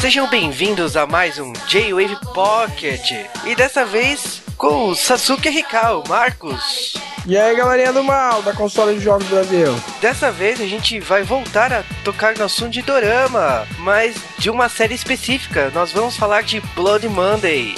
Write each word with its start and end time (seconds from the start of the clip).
Sejam 0.00 0.30
bem-vindos 0.30 0.96
a 0.96 1.06
mais 1.06 1.40
um 1.40 1.52
J-Wave 1.66 2.16
Pocket. 2.32 3.10
E 3.44 3.56
dessa 3.56 3.84
vez 3.84 4.40
com 4.56 4.88
o 4.88 4.94
Sasuke 4.94 5.48
o 5.48 6.08
Marcos. 6.08 6.94
E 7.26 7.36
aí, 7.36 7.56
galerinha 7.56 7.92
do 7.92 8.04
mal, 8.04 8.40
da 8.42 8.52
console 8.52 8.94
de 8.94 9.00
jogos 9.00 9.26
do 9.26 9.30
Brasil. 9.30 9.74
Dessa 10.00 10.30
vez 10.30 10.60
a 10.60 10.66
gente 10.66 11.00
vai 11.00 11.24
voltar 11.24 11.72
a 11.72 11.82
tocar 12.04 12.36
no 12.38 12.44
assunto 12.44 12.70
de 12.70 12.80
Dorama, 12.80 13.66
mas 13.80 14.16
de 14.38 14.48
uma 14.48 14.68
série 14.68 14.94
específica. 14.94 15.70
Nós 15.74 15.90
vamos 15.90 16.16
falar 16.16 16.42
de 16.44 16.60
Blood 16.76 17.08
Monday. 17.08 17.74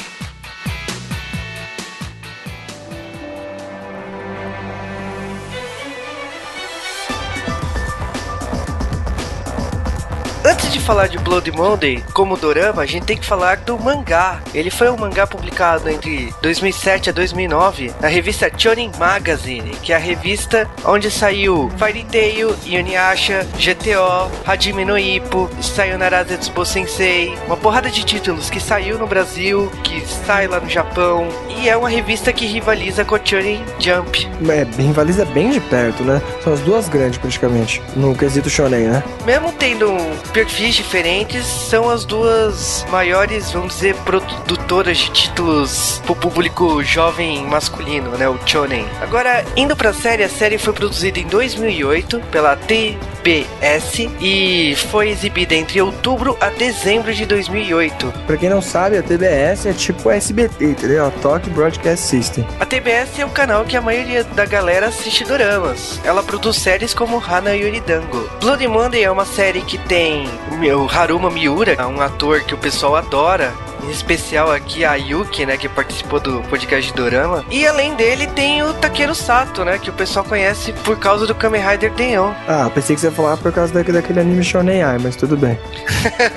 Falar 10.91 11.07
de 11.07 11.19
Blood 11.19 11.53
Monday 11.53 12.03
como 12.13 12.37
dorama, 12.37 12.83
a 12.83 12.87
gente 12.87 13.07
tem 13.07 13.17
que 13.17 13.25
falar 13.25 13.59
do 13.59 13.79
mangá. 13.79 14.41
Ele 14.53 14.71
foi 14.73 14.91
um 14.91 14.97
mangá 14.97 15.25
publicado 15.25 15.89
entre 15.89 16.35
2007 16.43 17.11
a 17.11 17.13
2009 17.13 17.93
na 18.01 18.09
revista 18.09 18.51
Shonen 18.59 18.91
Magazine, 18.99 19.71
que 19.85 19.93
é 19.93 19.95
a 19.95 20.01
revista 20.01 20.69
onde 20.85 21.09
saiu 21.09 21.71
Fairy 21.79 22.03
Tail, 22.11 22.57
Yuniasha, 22.67 23.47
GTO, 23.57 24.33
Hajime 24.45 24.85
no 24.85 24.99
Ippo, 24.99 25.49
Sayonara 25.63 26.25
Zetsubo 26.25 26.65
Sensei, 26.65 27.39
uma 27.47 27.57
porrada 27.57 27.89
de 27.89 28.03
títulos 28.03 28.51
que 28.51 28.59
saiu 28.59 28.99
no 28.99 29.07
Brasil, 29.07 29.71
que 29.85 30.05
sai 30.27 30.49
lá 30.49 30.59
no 30.59 30.69
Japão, 30.69 31.29
e 31.57 31.69
é 31.69 31.77
uma 31.77 31.89
revista 31.89 32.33
que 32.33 32.47
rivaliza 32.47 33.05
com 33.05 33.15
a 33.15 33.21
Shonen 33.25 33.63
Jump. 33.79 34.29
É, 34.49 34.67
rivaliza 34.83 35.25
bem 35.25 35.51
de 35.51 35.61
perto, 35.61 36.03
né? 36.03 36.21
São 36.43 36.53
as 36.53 36.59
duas 36.61 36.89
grandes 36.89 37.21
praticamente, 37.21 37.81
no 37.95 38.13
quesito 38.17 38.51
shonen, 38.51 38.89
né? 38.89 39.05
Mesmo 39.25 39.53
tendo 39.53 39.87
perfis 40.33 40.80
diferentes, 40.81 41.45
são 41.45 41.91
as 41.91 42.07
duas 42.07 42.87
maiores, 42.91 43.53
vamos 43.53 43.75
dizer, 43.75 43.95
produtoras 43.97 44.97
de 44.97 45.11
títulos 45.11 46.01
pro 46.07 46.17
público 46.17 46.83
jovem 46.83 47.45
masculino, 47.45 48.11
né? 48.17 48.27
O 48.29 48.39
Chonen. 48.47 48.87
Agora, 49.03 49.45
indo 49.57 49.77
pra 49.77 49.93
série, 49.93 50.25
a 50.25 50.29
série 50.29 50.57
foi 50.57 50.73
produzida 50.73 51.19
em 51.19 51.27
2008 51.27 52.21
pela 52.33 52.57
TBS 53.21 54.09
e 54.21 54.75
foi 54.89 55.11
exibida 55.11 55.55
entre 55.55 55.81
outubro 55.81 56.37
a 56.41 56.49
dezembro 56.49 57.13
de 57.13 57.27
2008. 57.27 58.13
Pra 58.27 58.37
quem 58.37 58.49
não 58.49 58.63
sabe, 58.63 58.97
a 58.97 59.03
TBS 59.03 59.67
é 59.67 59.73
tipo 59.73 60.11
SBT, 60.11 60.65
entendeu? 60.65 61.07
A 61.07 61.11
Tokyo 61.11 61.53
Broadcast 61.53 62.07
System. 62.07 62.47
A 62.59 62.65
TBS 62.65 63.19
é 63.19 63.25
o 63.27 63.31
canal 63.31 63.65
que 63.65 63.77
a 63.77 63.81
maioria 63.81 64.25
da 64.25 64.47
galera 64.47 64.89
assiste 64.89 65.25
doramas. 65.25 66.01
Ela 66.03 66.23
produz 66.23 66.57
séries 66.57 66.95
como 66.95 67.19
Hana 67.19 67.55
Yoridango. 67.55 68.29
Blood 68.41 68.67
Monday 68.67 69.05
é 69.05 69.11
uma 69.11 69.27
série 69.27 69.61
que 69.61 69.77
tem 69.77 70.25
o 70.75 70.89
Haruma 70.89 71.31
Miura, 71.31 71.87
um 71.87 72.01
ator 72.01 72.43
que 72.43 72.55
o 72.55 72.59
pessoal 72.59 72.97
adora. 72.97 73.53
Em 73.85 73.91
especial 73.91 74.51
aqui 74.51 74.85
a 74.85 74.95
Yuki, 74.95 75.47
né, 75.47 75.57
que 75.57 75.69
participou 75.69 76.21
do 76.21 76.43
podcast 76.45 76.91
de 76.91 76.97
Dorama. 76.97 77.45
E 77.51 77.67
além 77.67 77.95
dele 77.95 78.27
tem 78.29 78.63
o 78.63 78.73
Takeru 78.75 79.15
Sato, 79.15 79.65
né, 79.65 79.79
que 79.79 79.91
o 79.91 79.93
pessoal 79.93 80.25
conhece 80.25 80.73
por 80.85 80.99
causa 80.99 81.27
do 81.27 81.35
Kamen 81.35 81.63
Rider 81.63 81.93
Denyon. 81.93 82.33
Ah, 82.47 82.71
pensei 82.73 82.95
que 82.95 83.01
você 83.01 83.09
ia 83.09 83.13
falar 83.13 83.37
por 83.37 83.53
causa 83.53 83.73
daquele, 83.73 84.01
daquele 84.01 84.21
anime 84.21 84.43
Shonen 84.45 84.83
Ai, 84.83 84.99
mas 84.99 85.17
tudo 85.17 85.37
bem. 85.37 85.59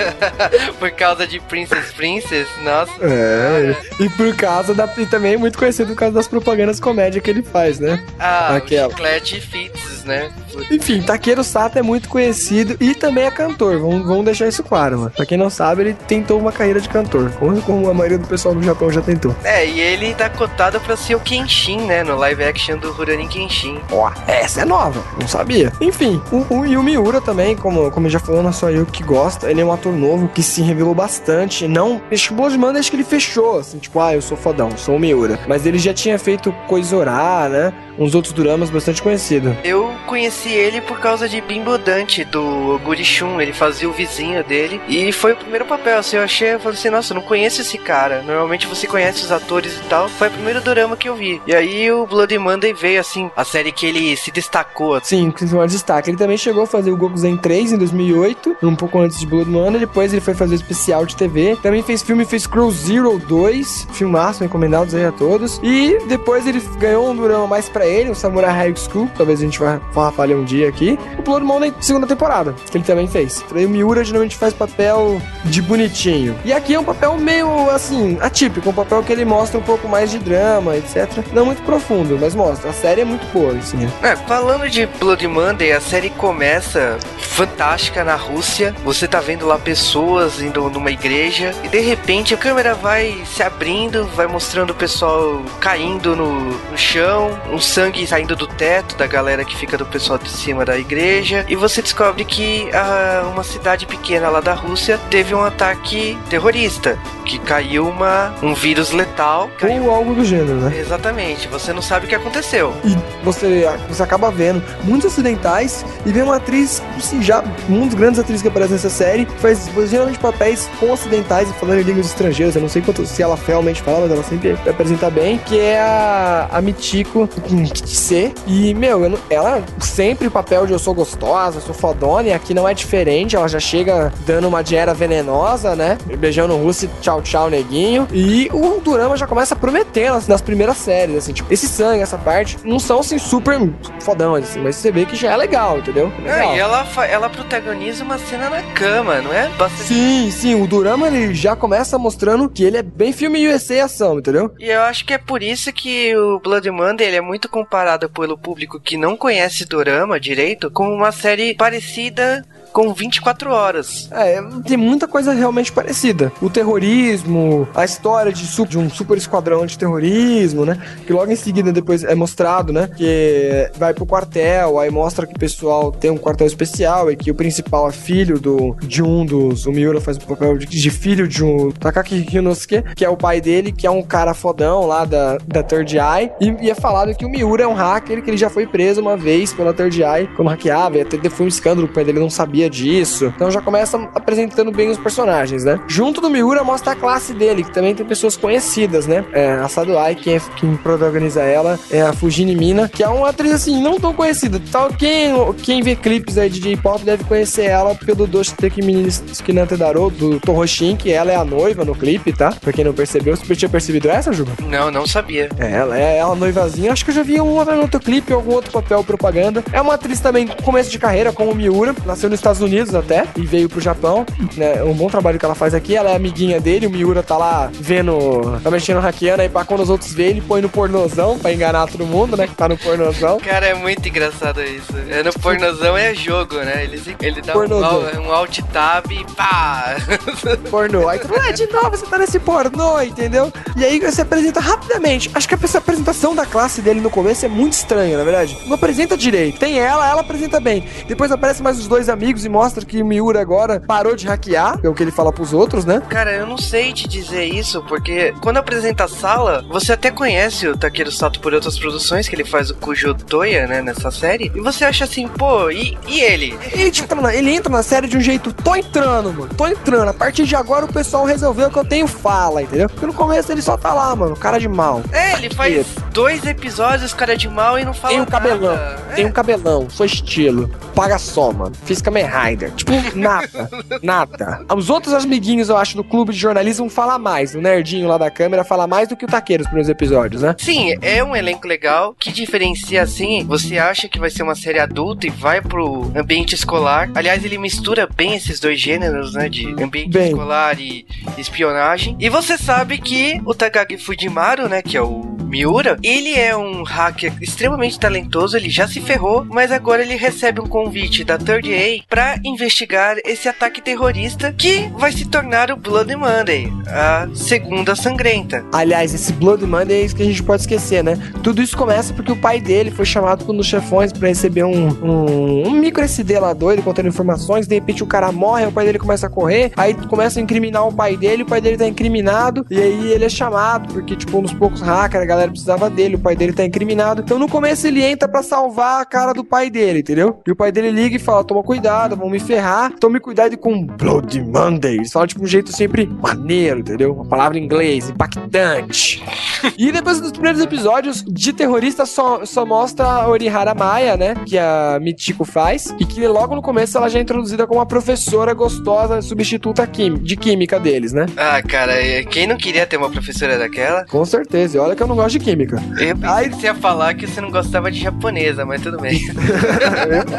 por 0.79 0.91
causa 0.91 1.25
de 1.27 1.39
Princess 1.41 1.91
Princess, 1.93 2.47
nossa. 2.63 2.91
É, 3.01 3.75
e 3.99 4.09
por 4.09 4.35
causa 4.35 4.73
da. 4.73 4.91
E 4.97 5.05
também 5.05 5.33
é 5.33 5.37
muito 5.37 5.57
conhecido 5.57 5.89
por 5.89 5.95
causa 5.95 6.13
das 6.15 6.27
propagandas 6.27 6.79
comédia 6.79 7.21
que 7.21 7.29
ele 7.29 7.41
faz, 7.41 7.79
né? 7.79 8.03
Ah, 8.19 8.55
Aquela. 8.55 8.89
Chiclete 8.89 9.41
Fits, 9.41 10.03
né? 10.03 10.31
Enfim, 10.71 11.01
Takeru 11.01 11.43
Sato 11.43 11.79
é 11.79 11.81
muito 11.81 12.07
conhecido 12.09 12.77
e 12.79 12.93
também 12.93 13.25
é 13.25 13.31
cantor. 13.31 13.79
Vamos, 13.79 14.05
vamos 14.05 14.25
deixar 14.25 14.47
isso 14.47 14.63
claro, 14.63 14.97
mano. 14.99 15.11
Pra 15.11 15.25
quem 15.25 15.37
não 15.37 15.49
sabe, 15.49 15.81
ele 15.81 15.93
tentou 16.07 16.39
uma 16.39 16.51
carreira 16.51 16.79
de 16.79 16.89
cantor, 16.89 17.31
como, 17.39 17.61
como 17.61 17.89
a 17.89 17.93
maioria 17.93 18.17
do 18.17 18.27
pessoal 18.27 18.55
do 18.55 18.63
Japão 18.63 18.91
já 18.91 19.01
tentou. 19.01 19.35
É, 19.43 19.65
e 19.65 19.79
ele 19.79 20.13
tá 20.13 20.29
cotado 20.29 20.79
pra 20.79 20.95
ser 20.95 21.15
o 21.15 21.19
Kenshin, 21.19 21.81
né? 21.81 22.03
No 22.03 22.15
live 22.17 22.43
action 22.43 22.77
do 22.77 22.91
Rurouni 22.91 23.27
Kenshin. 23.27 23.79
Ó, 23.91 24.11
essa 24.27 24.61
é 24.61 24.65
nova, 24.65 25.03
não 25.19 25.27
sabia. 25.27 25.71
Enfim, 25.79 26.21
o, 26.31 26.59
o 26.59 26.65
Yumiura 26.65 27.21
também, 27.21 27.55
como, 27.55 27.89
como 27.91 28.09
já 28.09 28.19
falou, 28.19 28.47
é 28.47 28.51
só 28.51 28.69
eu 28.69 28.85
que 28.85 29.03
gosta, 29.03 29.49
ele 29.49 29.61
é 29.61 29.65
um 29.65 29.71
ator 29.71 29.93
novo 29.93 30.27
que 30.27 30.43
se 30.43 30.61
revelou 30.61 30.93
bastante. 30.93 31.67
Não, 31.67 32.01
acho 32.11 32.27
que 32.27 32.33
o 32.33 32.37
Bloodman 32.37 32.77
acho 32.77 32.89
que 32.89 32.95
ele 32.95 33.03
fechou, 33.03 33.59
assim, 33.59 33.77
tipo, 33.77 33.99
ah, 33.99 34.13
eu 34.13 34.21
sou 34.21 34.37
fodão, 34.37 34.69
sou 34.77 34.95
o 34.95 34.99
Miura. 34.99 35.39
Mas 35.47 35.65
ele 35.65 35.77
já 35.77 35.93
tinha 35.93 36.17
feito 36.19 36.51
Koizora, 36.67 37.49
né? 37.49 37.73
Uns 37.97 38.15
outros 38.15 38.33
dramas 38.33 38.69
bastante 38.69 39.01
conhecidos. 39.01 39.53
Eu 39.63 39.93
conheci 40.07 40.49
ele 40.49 40.81
por 40.81 40.99
causa 40.99 41.27
de 41.29 41.39
Bimbo 41.41 41.77
Dante, 41.77 42.23
do 42.23 42.79
Gurishun. 42.83 43.39
Ele 43.39 43.53
fazia 43.53 43.89
o 43.89 43.93
vizinho 43.93 44.43
dele. 44.43 44.81
E 44.87 45.11
foi 45.11 45.33
o 45.33 45.35
primeiro 45.35 45.65
papel, 45.65 45.99
assim, 45.99 46.17
eu 46.17 46.23
achei, 46.23 46.53
eu 46.53 46.59
falei 46.59 46.77
assim, 46.77 46.89
nossa, 46.89 47.13
eu 47.13 47.15
não 47.15 47.21
conheço 47.21 47.61
esse 47.61 47.77
cara. 47.77 48.21
Normalmente 48.23 48.67
você 48.67 48.87
conhece 48.87 49.23
os 49.23 49.31
atores 49.31 49.77
e 49.77 49.83
tal. 49.89 50.09
Foi 50.09 50.27
o 50.27 50.31
primeiro 50.31 50.61
drama 50.61 50.97
que 50.97 51.07
eu 51.07 51.15
vi. 51.15 51.41
E 51.45 51.53
aí 51.53 51.91
o 51.91 52.05
Bloody 52.05 52.37
Monday 52.37 52.73
veio, 52.73 52.99
assim, 52.99 53.29
a 53.35 53.43
série 53.43 53.71
que 53.71 53.85
ele 53.85 54.15
se 54.17 54.31
destacou. 54.31 54.99
Sim, 55.03 55.31
que 55.31 55.47
se 55.47 55.55
destaque. 55.67 56.09
Ele 56.09 56.17
também 56.17 56.37
chegou 56.37 56.63
a 56.63 56.67
fazer 56.67 56.91
o 56.91 56.97
Goku 56.97 57.17
Zen 57.17 57.37
3 57.37 57.73
em 57.73 57.77
2008, 57.77 58.57
um 58.63 58.75
pouco 58.75 58.99
antes 58.99 59.19
de 59.19 59.25
Blood 59.25 59.49
Monday. 59.49 59.79
Depois 59.79 60.11
ele 60.11 60.21
foi 60.21 60.33
fazer 60.33 60.55
o 60.55 60.57
especial 60.57 61.05
de 61.05 61.15
TV. 61.15 61.57
Também 61.61 61.83
fez 61.83 62.01
filme, 62.01 62.25
fez 62.25 62.47
Crow 62.47 62.71
Zero 62.71 63.19
2, 63.19 63.87
filmaço, 63.91 64.43
recomendados 64.43 64.95
aí 64.95 65.05
a 65.05 65.11
todos. 65.11 65.59
E 65.63 65.99
depois 66.07 66.47
ele 66.47 66.59
ganhou 66.77 67.09
um 67.09 67.15
drama 67.15 67.47
mais 67.47 67.69
pra 67.69 67.82
ele, 67.85 68.09
o 68.09 68.15
Samurai 68.15 68.51
High 68.51 68.75
School. 68.75 69.09
Talvez 69.17 69.39
a 69.39 69.43
gente 69.43 69.59
vá 69.59 69.79
falar 69.91 70.35
um 70.35 70.43
dia 70.43 70.69
aqui. 70.69 70.97
O 71.17 71.21
Blood 71.21 71.45
Monday, 71.45 71.73
segunda 71.79 72.07
temporada, 72.07 72.53
que 72.69 72.77
ele 72.77 72.83
também 72.83 73.07
fez. 73.07 73.43
O 73.51 73.69
Miura 73.69 74.03
geralmente 74.03 74.35
faz 74.35 74.53
papel 74.53 75.21
de 75.45 75.61
bonitinho. 75.61 76.35
E 76.45 76.53
aqui 76.53 76.73
é 76.73 76.79
um 76.79 76.83
papel 76.83 77.17
meio, 77.17 77.69
assim, 77.69 78.17
atípico. 78.21 78.69
Um 78.69 78.73
papel 78.73 79.03
que 79.03 79.11
ele 79.11 79.25
mostra 79.25 79.59
um 79.59 79.63
pouco 79.63 79.87
mais 79.87 80.11
de 80.11 80.19
drama, 80.19 80.75
etc. 80.75 81.23
Não 81.31 81.45
muito 81.45 81.61
profundo, 81.63 82.17
mas 82.19 82.35
mostra. 82.35 82.69
A 82.69 82.73
série 82.73 83.01
é 83.01 83.05
muito 83.05 83.25
boa, 83.33 83.53
assim. 83.53 83.89
É, 84.01 84.15
falando 84.15 84.69
de 84.69 84.85
Blood 84.85 85.27
Monday, 85.27 85.71
a 85.71 85.81
série 85.81 86.09
começa 86.09 86.97
fantástica 87.17 88.03
na 88.03 88.15
Rússia. 88.15 88.75
Você 88.83 89.07
tá 89.07 89.19
vendo 89.19 89.45
lá 89.45 89.57
pessoas 89.57 90.41
indo 90.41 90.69
numa 90.69 90.91
igreja 90.91 91.53
e 91.63 91.67
de 91.67 91.79
repente 91.79 92.33
a 92.33 92.37
câmera 92.37 92.73
vai 92.75 93.23
se 93.25 93.41
abrindo, 93.41 94.05
vai 94.15 94.27
mostrando 94.27 94.71
o 94.71 94.75
pessoal 94.75 95.41
caindo 95.59 96.15
no, 96.15 96.51
no 96.51 96.77
chão, 96.77 97.39
um 97.51 97.59
sangue 97.73 98.05
saindo 98.05 98.35
do 98.35 98.45
teto 98.45 98.95
da 98.95 99.07
galera 99.07 99.43
que 99.43 99.57
fica 99.57 99.75
do 99.75 99.83
pessoal 99.83 100.19
de 100.19 100.29
cima 100.29 100.63
da 100.63 100.77
igreja 100.77 101.43
e 101.49 101.55
você 101.55 101.81
descobre 101.81 102.23
que 102.23 102.69
ah, 102.71 103.27
uma 103.33 103.43
cidade 103.43 103.87
pequena 103.87 104.29
lá 104.29 104.41
da 104.41 104.53
Rússia 104.53 104.99
teve 105.09 105.33
um 105.33 105.41
ataque 105.41 106.15
terrorista, 106.29 106.99
que 107.25 107.39
caiu 107.39 107.87
uma, 107.87 108.31
um 108.43 108.53
vírus 108.53 108.91
letal. 108.91 109.49
Caiu... 109.57 109.85
Ou 109.85 109.91
algo 109.91 110.13
do 110.13 110.23
gênero, 110.23 110.53
né? 110.53 110.77
Exatamente, 110.77 111.47
você 111.47 111.73
não 111.73 111.81
sabe 111.81 112.05
o 112.05 112.09
que 112.09 112.13
aconteceu. 112.13 112.75
E 112.85 112.95
você, 113.23 113.67
você 113.89 114.03
acaba 114.03 114.29
vendo 114.29 114.63
muitos 114.83 115.11
ocidentais 115.11 115.83
e 116.05 116.11
vê 116.11 116.21
uma 116.21 116.35
atriz, 116.35 116.79
assim, 116.95 117.23
já 117.23 117.43
um 117.67 117.87
dos 117.87 117.95
grandes 117.95 118.19
atrizes 118.19 118.43
que 118.43 118.49
aparece 118.49 118.73
nessa 118.73 118.89
série, 118.89 119.25
faz 119.39 119.67
geralmente 119.89 120.19
papéis 120.19 120.69
com 120.79 120.91
ocidentais 120.91 121.49
e 121.49 121.53
falando 121.53 121.79
em 121.79 121.83
línguas 121.83 122.05
estrangeiras. 122.05 122.55
Eu 122.55 122.61
não 122.61 122.69
sei 122.69 122.83
quanto, 122.83 123.03
se 123.03 123.23
ela 123.23 123.37
realmente 123.47 123.81
fala, 123.81 124.01
mas 124.01 124.11
ela 124.11 124.23
sempre 124.23 124.51
apresenta 124.69 125.09
bem, 125.09 125.39
que 125.39 125.59
é 125.59 125.81
a, 125.81 126.49
a 126.51 126.61
Mitiko 126.61 127.27
C. 127.67 128.33
E, 128.47 128.73
meu, 128.73 129.01
ela 129.29 129.63
sempre 129.79 130.27
o 130.27 130.31
papel 130.31 130.65
de 130.65 130.73
eu 130.73 130.79
sou 130.79 130.93
gostosa, 130.93 131.59
sou 131.59 131.73
fodona, 131.73 132.29
e 132.29 132.33
aqui 132.33 132.53
não 132.53 132.67
é 132.67 132.73
diferente. 132.73 133.35
Ela 133.35 133.47
já 133.47 133.59
chega 133.59 134.11
dando 134.25 134.47
uma 134.47 134.63
dieta 134.63 134.93
venenosa, 134.93 135.75
né? 135.75 135.97
Beijando 136.17 136.53
o 136.53 136.63
Russo, 136.63 136.89
tchau, 137.01 137.21
tchau, 137.21 137.49
neguinho. 137.49 138.07
E 138.11 138.49
o 138.51 138.79
Durama 138.79 139.15
já 139.17 139.27
começa 139.27 139.53
a 139.53 139.57
prometer 139.57 140.11
nas, 140.27 140.41
primeiras 140.41 140.77
séries, 140.77 141.15
assim, 141.15 141.33
tipo, 141.33 141.51
esse 141.51 141.67
sangue, 141.67 142.01
essa 142.01 142.17
parte, 142.17 142.57
não 142.63 142.79
são 142.79 142.99
assim 142.99 143.17
super 143.17 143.57
fodões, 144.01 144.43
assim, 144.43 144.59
mas 144.59 144.75
você 144.75 144.91
vê 144.91 145.05
que 145.05 145.15
já 145.15 145.31
é 145.31 145.37
legal, 145.37 145.77
entendeu? 145.77 146.11
Legal. 146.19 146.51
É, 146.51 146.55
e 146.55 146.59
ela, 146.59 146.85
ela 147.09 147.29
protagoniza 147.29 148.03
uma 148.03 148.17
cena 148.17 148.49
na 148.49 148.61
cama, 148.73 149.21
não 149.21 149.33
é? 149.33 149.47
Bastante... 149.57 149.83
Sim, 149.83 150.31
sim, 150.31 150.61
o 150.61 150.67
Durama 150.67 151.07
ele 151.07 151.33
já 151.33 151.55
começa 151.55 151.97
mostrando 151.97 152.49
que 152.49 152.63
ele 152.63 152.77
é 152.77 152.83
bem 152.83 153.13
filme 153.13 153.47
USA 153.47 153.75
e 153.75 153.79
ação, 153.81 154.19
entendeu? 154.19 154.51
E 154.59 154.69
eu 154.69 154.81
acho 154.81 155.05
que 155.05 155.13
é 155.13 155.17
por 155.17 155.41
isso 155.41 155.71
que 155.71 156.15
o 156.15 156.39
Blood 156.39 156.69
Monday 156.69 157.07
ele 157.07 157.17
é 157.17 157.21
muito 157.21 157.47
comparado 157.53 158.09
pelo 158.09 158.35
público 158.35 158.79
que 158.79 158.97
não 158.97 159.15
conhece 159.15 159.63
Dorama 159.63 160.19
direito 160.19 160.71
com 160.71 160.91
uma 160.91 161.11
série 161.11 161.53
parecida 161.53 162.43
com 162.73 162.93
24 162.93 163.51
horas. 163.51 164.09
É, 164.11 164.41
tem 164.65 164.75
muita 164.75 165.07
coisa 165.07 165.31
realmente 165.31 165.71
parecida. 165.71 166.31
O 166.41 166.49
terrorismo, 166.49 167.67
a 167.73 167.85
história 167.85 168.33
de, 168.33 168.43
de 168.67 168.77
um 168.77 168.89
super 168.89 169.17
esquadrão 169.17 169.65
de 169.65 169.77
terrorismo, 169.77 170.65
né? 170.65 170.81
Que 171.05 171.13
logo 171.13 171.31
em 171.31 171.35
seguida 171.35 171.71
depois 171.71 172.03
é 172.03 172.15
mostrado, 172.15 172.73
né? 172.73 172.89
Que 172.97 173.69
vai 173.77 173.93
pro 173.93 174.05
quartel, 174.05 174.79
aí 174.79 174.89
mostra 174.89 175.27
que 175.27 175.35
o 175.35 175.39
pessoal 175.39 175.91
tem 175.91 176.09
um 176.09 176.17
quartel 176.17 176.47
especial 176.47 177.11
e 177.11 177.15
que 177.15 177.29
o 177.29 177.35
principal 177.35 177.87
é 177.87 177.91
filho 177.91 178.39
do, 178.39 178.75
de 178.81 179.03
um 179.03 179.25
dos. 179.25 179.65
O 179.65 179.71
Miura 179.71 180.01
faz 180.01 180.17
o 180.17 180.21
papel 180.21 180.57
de, 180.57 180.65
de 180.65 180.89
filho 180.89 181.27
de 181.27 181.43
um 181.43 181.71
Takaki 181.71 182.19
Ryunosuke, 182.21 182.81
que 182.95 183.05
é 183.05 183.09
o 183.09 183.15
pai 183.15 183.39
dele, 183.39 183.71
que 183.71 183.85
é 183.85 183.91
um 183.91 184.01
cara 184.01 184.33
fodão 184.33 184.87
lá 184.87 185.05
da, 185.05 185.37
da 185.47 185.61
Third 185.61 185.95
Eye. 185.95 186.31
E, 186.41 186.65
e 186.65 186.71
é 186.71 186.75
falado 186.75 187.13
que 187.15 187.25
o 187.25 187.29
Miura 187.29 187.63
é 187.63 187.67
um 187.67 187.73
hacker, 187.73 188.23
que 188.23 188.31
ele 188.31 188.37
já 188.37 188.49
foi 188.49 188.65
preso 188.65 188.99
uma 188.99 189.15
vez 189.15 189.53
pela 189.53 189.73
Third 189.73 190.01
Eye 190.01 190.27
quando 190.35 190.49
hackeava. 190.49 190.97
E 190.97 191.01
até 191.01 191.29
foi 191.29 191.45
um 191.45 191.49
escândalo, 191.49 191.87
o 191.87 191.89
pai 191.89 192.03
dele 192.03 192.19
não 192.19 192.29
sabia 192.29 192.62
sabia 192.63 192.69
disso. 192.69 193.31
Então 193.35 193.51
já 193.51 193.61
começa 193.61 193.97
apresentando 194.13 194.71
bem 194.71 194.89
os 194.89 194.97
personagens, 194.97 195.63
né? 195.63 195.79
Junto 195.87 196.21
do 196.21 196.29
Miura 196.29 196.63
mostra 196.63 196.93
a 196.93 196.95
classe 196.95 197.33
dele, 197.33 197.63
que 197.63 197.71
também 197.71 197.95
tem 197.95 198.05
pessoas 198.05 198.37
conhecidas, 198.37 199.07
né? 199.07 199.25
É, 199.33 199.53
a 199.53 199.67
Saduai, 199.67 200.15
quem, 200.15 200.35
é, 200.35 200.41
quem 200.55 200.75
protagoniza 200.77 201.41
ela, 201.41 201.79
é 201.91 202.01
a 202.01 202.13
Fujini 202.13 202.55
Mina, 202.55 202.87
que 202.87 203.03
é 203.03 203.07
uma 203.07 203.29
atriz 203.29 203.53
assim, 203.53 203.81
não 203.81 203.99
tão 203.99 204.13
conhecida. 204.13 204.61
Tal, 204.71 204.89
quem, 204.89 205.31
quem 205.61 205.81
vê 205.81 205.95
clipes 205.95 206.37
aí 206.37 206.49
de 206.49 206.59
J-pop 206.59 207.03
deve 207.03 207.23
conhecer 207.23 207.65
ela 207.65 207.95
pelo 207.95 208.27
Doshiteki 208.27 208.81
Miniskinante 208.83 209.75
Daro, 209.75 210.09
do 210.09 210.39
Toroshin, 210.39 210.95
que 210.95 211.11
ela 211.11 211.31
é 211.31 211.35
a 211.35 211.45
noiva 211.45 211.83
no 211.83 211.95
clipe, 211.95 212.33
tá? 212.33 212.51
Pra 212.51 212.73
quem 212.73 212.83
não 212.83 212.93
percebeu, 212.93 213.35
você 213.35 213.55
tinha 213.55 213.69
percebido 213.69 214.09
essa, 214.09 214.31
Juba? 214.31 214.51
Não, 214.65 214.91
não 214.91 215.07
sabia. 215.07 215.49
É, 215.57 215.71
ela 215.71 215.97
é 215.97 216.17
ela 216.17 216.35
noivazinha. 216.35 216.91
Acho 216.91 217.05
que 217.05 217.11
eu 217.11 217.15
já 217.15 217.23
vi 217.23 217.39
um 217.39 217.55
outro 217.81 217.99
clipe, 217.99 218.33
algum 218.33 218.53
outro 218.53 218.71
papel 218.71 219.03
propaganda. 219.03 219.63
É 219.71 219.81
uma 219.81 219.95
atriz 219.95 220.19
também 220.19 220.47
começo 220.47 220.89
de 220.89 220.99
carreira, 220.99 221.31
como 221.31 221.53
Miura. 221.55 221.95
Nasceu 222.05 222.29
nos 222.29 222.39
Estados 222.39 222.52
Unidos 222.61 222.95
até 222.95 223.25
e 223.35 223.45
veio 223.45 223.69
pro 223.69 223.81
Japão. 223.81 224.25
Né? 224.55 224.77
É 224.77 224.83
um 224.83 224.93
bom 224.93 225.09
trabalho 225.09 225.39
que 225.39 225.45
ela 225.45 225.55
faz 225.55 225.73
aqui. 225.73 225.95
Ela 225.95 226.11
é 226.11 226.15
amiguinha 226.15 226.59
dele. 226.59 226.87
O 226.87 226.89
Miura 226.89 227.23
tá 227.23 227.37
lá 227.37 227.69
vendo, 227.73 228.59
tá 228.63 228.71
mexendo 228.71 228.99
hackeando. 228.99 229.41
Aí 229.41 229.49
pra 229.49 229.65
quando 229.65 229.81
os 229.81 229.89
outros 229.89 230.13
vê, 230.13 230.25
ele 230.25 230.41
põe 230.41 230.61
no 230.61 230.69
pornozão 230.69 231.37
pra 231.37 231.53
enganar 231.53 231.87
todo 231.87 232.05
mundo, 232.05 232.37
né? 232.37 232.47
Que 232.47 232.55
tá 232.55 232.67
no 232.67 232.77
pornozão. 232.77 233.39
Cara, 233.39 233.67
é 233.67 233.73
muito 233.73 234.07
engraçado 234.07 234.61
isso. 234.63 234.93
É 235.09 235.23
no 235.23 235.33
pornozão 235.33 235.97
é 235.97 236.13
jogo, 236.13 236.55
né? 236.57 236.83
Ele, 236.83 237.01
ele 237.21 237.41
dá 237.41 237.57
um, 237.57 238.27
um 238.27 238.31
alt 238.31 238.59
tab 238.71 239.11
e 239.11 239.25
pá! 239.35 239.95
Pornô. 240.69 241.07
Aí 241.07 241.19
tu 241.19 241.33
ah, 241.35 241.51
de 241.51 241.67
novo 241.71 241.91
você 241.91 242.05
tá 242.05 242.17
nesse 242.17 242.39
pornô, 242.39 243.01
entendeu? 243.01 243.51
E 243.75 243.83
aí 243.83 243.99
você 243.99 244.21
apresenta 244.21 244.59
rapidamente. 244.59 245.29
Acho 245.33 245.47
que 245.47 245.55
essa 245.55 245.77
apresentação 245.77 246.35
da 246.35 246.45
classe 246.45 246.81
dele 246.81 247.01
no 247.01 247.09
começo 247.09 247.45
é 247.45 247.49
muito 247.49 247.73
estranha, 247.73 248.17
na 248.17 248.23
verdade. 248.23 248.57
Não 248.65 248.75
apresenta 248.75 249.17
direito. 249.17 249.59
Tem 249.59 249.79
ela, 249.79 250.09
ela 250.09 250.21
apresenta 250.21 250.59
bem. 250.59 250.87
Depois 251.07 251.31
aparece 251.31 251.61
mais 251.61 251.79
os 251.79 251.87
dois 251.87 252.09
amigos 252.09 252.42
e 252.45 252.49
mostra 252.49 252.85
que 252.85 253.01
o 253.01 253.05
Miura 253.05 253.41
agora 253.41 253.79
parou 253.79 254.15
de 254.15 254.27
hackear, 254.27 254.79
é 254.83 254.89
o 254.89 254.93
que 254.93 255.03
ele 255.03 255.11
fala 255.11 255.31
pros 255.31 255.53
outros, 255.53 255.85
né? 255.85 256.01
Cara, 256.09 256.31
eu 256.31 256.45
não 256.45 256.57
sei 256.57 256.93
te 256.93 257.07
dizer 257.07 257.45
isso, 257.45 257.83
porque 257.83 258.33
quando 258.41 258.57
apresenta 258.57 259.05
a 259.05 259.07
sala, 259.07 259.63
você 259.69 259.93
até 259.93 260.11
conhece 260.11 260.67
o 260.67 260.77
Takeru 260.77 261.11
Sato 261.11 261.39
por 261.39 261.53
outras 261.53 261.77
produções, 261.77 262.27
que 262.27 262.35
ele 262.35 262.45
faz 262.45 262.69
o 262.69 262.75
Kujo 262.75 263.13
Toya, 263.13 263.67
né, 263.67 263.81
nessa 263.81 264.11
série, 264.11 264.51
e 264.55 264.59
você 264.59 264.85
acha 264.85 265.03
assim, 265.05 265.27
pô, 265.27 265.69
e, 265.69 265.97
e 266.07 266.19
ele? 266.21 266.57
Ele, 266.71 266.91
tipo, 266.91 267.13
ele 267.29 267.51
entra 267.55 267.71
na 267.71 267.83
série 267.83 268.07
de 268.07 268.17
um 268.17 268.21
jeito, 268.21 268.53
tô 268.53 268.75
entrando, 268.75 269.33
mano, 269.33 269.49
tô 269.55 269.67
entrando. 269.67 270.09
A 270.09 270.13
partir 270.13 270.45
de 270.45 270.55
agora 270.55 270.85
o 270.85 270.91
pessoal 270.93 271.25
resolveu 271.25 271.69
que 271.69 271.77
eu 271.77 271.85
tenho 271.85 272.07
fala, 272.07 272.61
entendeu? 272.61 272.89
Porque 272.89 273.05
no 273.05 273.13
começo 273.13 273.51
ele 273.51 273.61
só 273.61 273.77
tá 273.77 273.93
lá, 273.93 274.15
mano, 274.15 274.35
cara 274.35 274.59
de 274.59 274.67
mal. 274.67 275.01
É, 275.11 275.33
ele 275.33 275.49
faz 275.49 275.85
dois 276.13 276.45
episódios, 276.45 277.11
cara 277.11 277.35
de 277.35 277.49
mal, 277.49 277.77
e 277.79 277.83
não 277.83 277.93
fala 277.93 278.13
Tem 278.13 278.21
um 278.21 278.25
cabelão, 278.25 278.77
tem 279.15 279.25
um 279.25 279.31
cabelão, 279.31 279.89
sou 279.89 280.05
estilo. 280.05 280.69
Paga 280.95 281.17
só, 281.17 281.51
mano. 281.51 281.75
Fiz 281.85 282.01
Kamen 282.01 282.25
Rider. 282.25 282.71
Tipo, 282.71 282.91
nada. 283.15 283.69
nada. 284.03 284.63
Os 284.75 284.91
outros 284.91 285.11
amiguinhos, 285.13 285.69
eu 285.69 285.75
acho, 285.75 285.97
do 285.97 286.03
clube 286.03 286.31
de 286.31 286.37
jornalismo 286.37 286.87
falam 286.87 287.17
mais. 287.17 287.55
O 287.55 287.61
nerdinho 287.61 288.07
lá 288.07 288.17
da 288.17 288.29
câmera 288.29 288.63
fala 288.63 288.85
mais 288.85 289.07
do 289.07 289.15
que 289.15 289.25
o 289.25 289.27
Taqueiro 289.27 289.63
nos 289.63 289.67
primeiros 289.67 289.89
episódios, 289.89 290.43
né? 290.43 290.55
Sim, 290.59 290.95
é 291.01 291.23
um 291.23 291.35
elenco 291.35 291.67
legal 291.67 292.15
que 292.17 292.31
diferencia 292.31 293.01
assim. 293.01 293.43
Você 293.45 293.79
acha 293.79 294.07
que 294.07 294.19
vai 294.19 294.29
ser 294.29 294.43
uma 294.43 294.53
série 294.53 294.79
adulta 294.79 295.25
e 295.25 295.31
vai 295.31 295.61
pro 295.61 296.11
ambiente 296.15 296.53
escolar. 296.53 297.09
Aliás, 297.15 297.43
ele 297.43 297.57
mistura 297.57 298.07
bem 298.07 298.35
esses 298.35 298.59
dois 298.59 298.79
gêneros, 298.79 299.33
né? 299.33 299.49
De 299.49 299.67
ambiente 299.81 300.11
bem. 300.11 300.27
escolar 300.27 300.79
e 300.79 301.07
espionagem. 301.39 302.15
E 302.19 302.29
você 302.29 302.55
sabe 302.55 302.99
que 302.99 303.41
o 303.45 303.55
Takagi 303.55 303.97
Fujimaru, 303.97 304.69
né? 304.69 304.83
Que 304.83 304.95
é 304.95 305.01
o 305.01 305.33
Miura, 305.53 305.97
ele 306.03 306.35
é 306.35 306.55
um 306.55 306.83
hacker 306.83 307.33
extremamente 307.41 307.97
talentoso, 307.97 308.57
ele 308.57 308.69
já 308.69 308.87
se 308.87 308.99
ferrou, 308.99 309.45
mas 309.45 309.71
agora 309.71 310.01
ele 310.01 310.15
recebe 310.15 310.59
um 310.59 310.67
convite 310.67 311.23
da 311.23 311.37
Third 311.37 311.73
A 311.73 312.03
para 312.09 312.35
investigar 312.43 313.17
esse 313.23 313.47
ataque 313.47 313.81
terrorista 313.81 314.51
que 314.51 314.89
vai 314.97 315.11
se 315.11 315.25
tornar 315.25 315.71
o 315.71 315.77
Blood 315.77 316.15
Monday, 316.15 316.71
a 316.87 317.27
segunda 317.33 317.95
sangrenta. 317.95 318.65
Aliás, 318.73 319.13
esse 319.13 319.31
Blood 319.31 319.65
Monday 319.65 320.01
é 320.01 320.05
isso 320.05 320.15
que 320.15 320.23
a 320.23 320.25
gente 320.25 320.43
pode 320.43 320.63
esquecer, 320.63 321.03
né? 321.03 321.17
Tudo 321.41 321.61
isso 321.61 321.77
começa 321.77 322.13
porque 322.13 322.31
o 322.31 322.35
pai 322.35 322.59
dele 322.59 322.91
foi 322.91 323.05
chamado 323.05 323.45
por 323.45 323.53
um 323.53 323.57
dos 323.57 323.67
chefões 323.67 324.11
para 324.11 324.27
receber 324.27 324.63
um, 324.63 324.89
um, 325.03 325.67
um 325.67 325.71
micro 325.71 326.03
SD 326.03 326.37
lá 326.39 326.51
doido, 326.53 326.83
contendo 326.83 327.07
informações, 327.07 327.65
de 327.65 327.75
repente 327.75 328.03
o 328.03 328.07
cara 328.07 328.31
morre, 328.31 328.65
o 328.65 328.71
pai 328.71 328.85
dele 328.85 328.99
começa 328.99 329.27
a 329.27 329.29
correr, 329.29 329.71
aí 329.77 329.93
começa 329.93 330.39
a 330.39 330.43
incriminar 330.43 330.85
o 330.85 330.93
pai 330.93 331.15
dele, 331.15 331.43
o 331.43 331.45
pai 331.45 331.61
dele 331.61 331.77
tá 331.77 331.87
incriminado, 331.87 332.65
e 332.69 332.77
aí 332.77 333.11
ele 333.11 333.23
é 333.23 333.29
chamado, 333.29 333.93
porque, 333.93 334.15
tipo, 334.15 334.37
um 334.37 334.41
dos 334.41 334.53
poucos 334.53 334.81
hackers, 334.81 335.23
a 335.23 335.25
galera 335.25 335.49
precisava 335.49 335.92
dele, 335.93 336.15
o 336.15 336.19
pai 336.19 336.35
dele 336.35 336.53
tá 336.53 336.65
incriminado. 336.65 337.21
Então 337.21 337.39
no 337.39 337.47
começo 337.47 337.87
ele 337.87 338.03
entra 338.03 338.27
para 338.27 338.43
salvar 338.43 339.01
a 339.01 339.05
cara 339.05 339.33
do 339.33 339.43
pai 339.43 339.69
dele, 339.69 339.99
entendeu? 339.99 340.41
E 340.45 340.51
o 340.51 340.55
pai 340.55 340.71
dele 340.71 340.91
liga 340.91 341.15
e 341.15 341.19
fala: 341.19 341.43
toma 341.43 341.63
cuidado, 341.63 342.15
vão 342.15 342.29
me 342.29 342.39
ferrar, 342.39 342.93
tome 342.99 343.19
cuidado 343.19 343.57
com 343.57 343.85
Blood 343.85 344.41
Monday. 344.41 344.95
Eles 344.95 345.11
falam 345.11 345.27
tipo 345.27 345.43
um 345.43 345.47
jeito 345.47 345.71
sempre 345.71 346.05
maneiro, 346.05 346.79
entendeu? 346.79 347.13
Uma 347.13 347.25
palavra 347.25 347.57
em 347.57 347.63
inglês, 347.63 348.09
impactante. 348.09 349.23
e 349.77 349.91
depois 349.91 350.19
dos 350.19 350.31
primeiros 350.31 350.61
episódios 350.61 351.23
de 351.23 351.53
terrorista 351.53 352.05
só, 352.05 352.45
só 352.45 352.65
mostra 352.65 353.05
a 353.05 353.29
Orihara 353.29 353.73
Maya, 353.73 354.17
né? 354.17 354.35
Que 354.45 354.57
a 354.57 354.99
Michiko 355.01 355.45
faz. 355.45 355.93
E 355.99 356.05
que 356.05 356.27
logo 356.27 356.55
no 356.55 356.61
começo 356.61 356.97
ela 356.97 357.09
já 357.09 357.19
é 357.19 357.21
introduzida 357.21 357.67
como 357.67 357.79
uma 357.79 357.85
professora 357.85 358.53
gostosa, 358.53 359.21
substituta 359.21 359.87
de 360.21 360.35
química 360.35 360.79
deles, 360.79 361.13
né? 361.13 361.25
Ah, 361.37 361.61
cara, 361.61 361.93
quem 362.29 362.47
não 362.47 362.57
queria 362.57 362.85
ter 362.85 362.97
uma 362.97 363.09
professora 363.09 363.57
daquela? 363.57 364.05
Com 364.05 364.25
certeza. 364.25 364.81
Olha 364.81 364.95
que 364.95 365.03
eu 365.03 365.07
não 365.07 365.15
gosto 365.15 365.37
de 365.37 365.39
química. 365.39 365.82
Eu 365.99 366.15
pensei 366.15 366.29
Aí... 366.29 366.49
que 366.49 366.55
você 366.55 366.67
ia 366.67 366.75
falar 366.75 367.13
que 367.13 367.27
você 367.27 367.41
não 367.41 367.49
gostava 367.49 367.91
de 367.91 367.99
japonesa, 367.99 368.65
mas 368.65 368.81
tudo 368.81 368.99
bem. 368.99 369.21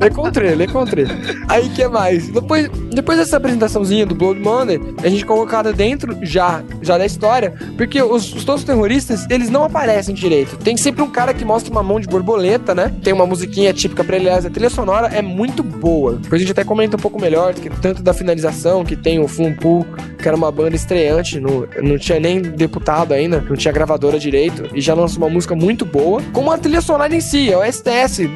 não. 0.00 0.10
Contrê, 0.10 0.54
lê 0.54 0.66
contrê. 0.66 1.06
Aí 1.48 1.68
que 1.70 1.86
mais? 1.88 2.28
Depois, 2.28 2.68
depois 2.92 3.18
dessa 3.18 3.36
apresentaçãozinha 3.36 4.04
do 4.06 4.14
Blood 4.14 4.40
Money, 4.40 4.80
a 5.02 5.08
gente 5.08 5.24
colocada 5.24 5.72
dentro 5.72 6.16
já, 6.22 6.62
já 6.82 6.98
da 6.98 7.06
história, 7.06 7.54
porque 7.76 8.02
os, 8.02 8.32
os 8.34 8.44
todos 8.44 8.62
os 8.62 8.66
terroristas, 8.66 9.26
eles 9.30 9.50
não 9.50 9.64
aparecem 9.64 10.14
direito. 10.14 10.56
Tem 10.56 10.76
sempre 10.76 11.02
um 11.02 11.10
cara 11.10 11.32
que 11.34 11.44
mostra 11.44 11.70
uma 11.70 11.82
mão 11.82 11.98
de 11.98 12.06
borboleta, 12.06 12.74
né? 12.74 12.92
Tem 13.02 13.12
uma 13.12 13.26
musiquinha 13.26 13.72
típica 13.72 14.04
pra 14.04 14.16
ele, 14.16 14.26
aliás, 14.26 14.46
a 14.46 14.50
trilha 14.50 14.70
sonora 14.70 15.08
é 15.08 15.22
muito 15.22 15.62
boa. 15.62 16.14
Depois 16.14 16.40
a 16.40 16.44
gente 16.44 16.52
até 16.52 16.64
comenta 16.64 16.96
um 16.96 17.00
pouco 17.00 17.20
melhor, 17.20 17.54
que 17.54 17.70
tanto 17.70 18.02
da 18.02 18.12
finalização, 18.12 18.84
que 18.84 18.96
tem 18.96 19.18
o 19.18 19.28
Flumpool, 19.28 19.86
que 20.18 20.28
era 20.28 20.36
uma 20.36 20.50
banda 20.50 20.76
estreante, 20.76 21.40
não, 21.40 21.66
não 21.82 21.98
tinha 21.98 22.20
nem 22.20 22.40
deputado 22.40 23.12
ainda, 23.12 23.40
não 23.40 23.56
tinha 23.56 23.72
gravado 23.72 23.94
gravadora 23.94 24.18
direito 24.18 24.43
e 24.74 24.80
já 24.80 24.94
lançou 24.94 25.18
uma 25.18 25.30
música 25.30 25.54
muito 25.54 25.84
boa, 25.84 26.22
como 26.32 26.50
a 26.50 26.58
trilha 26.58 26.80
sonora 26.80 27.14
em 27.14 27.20
si, 27.20 27.50
é 27.50 27.56
o 27.56 27.64
STS. 27.64 28.28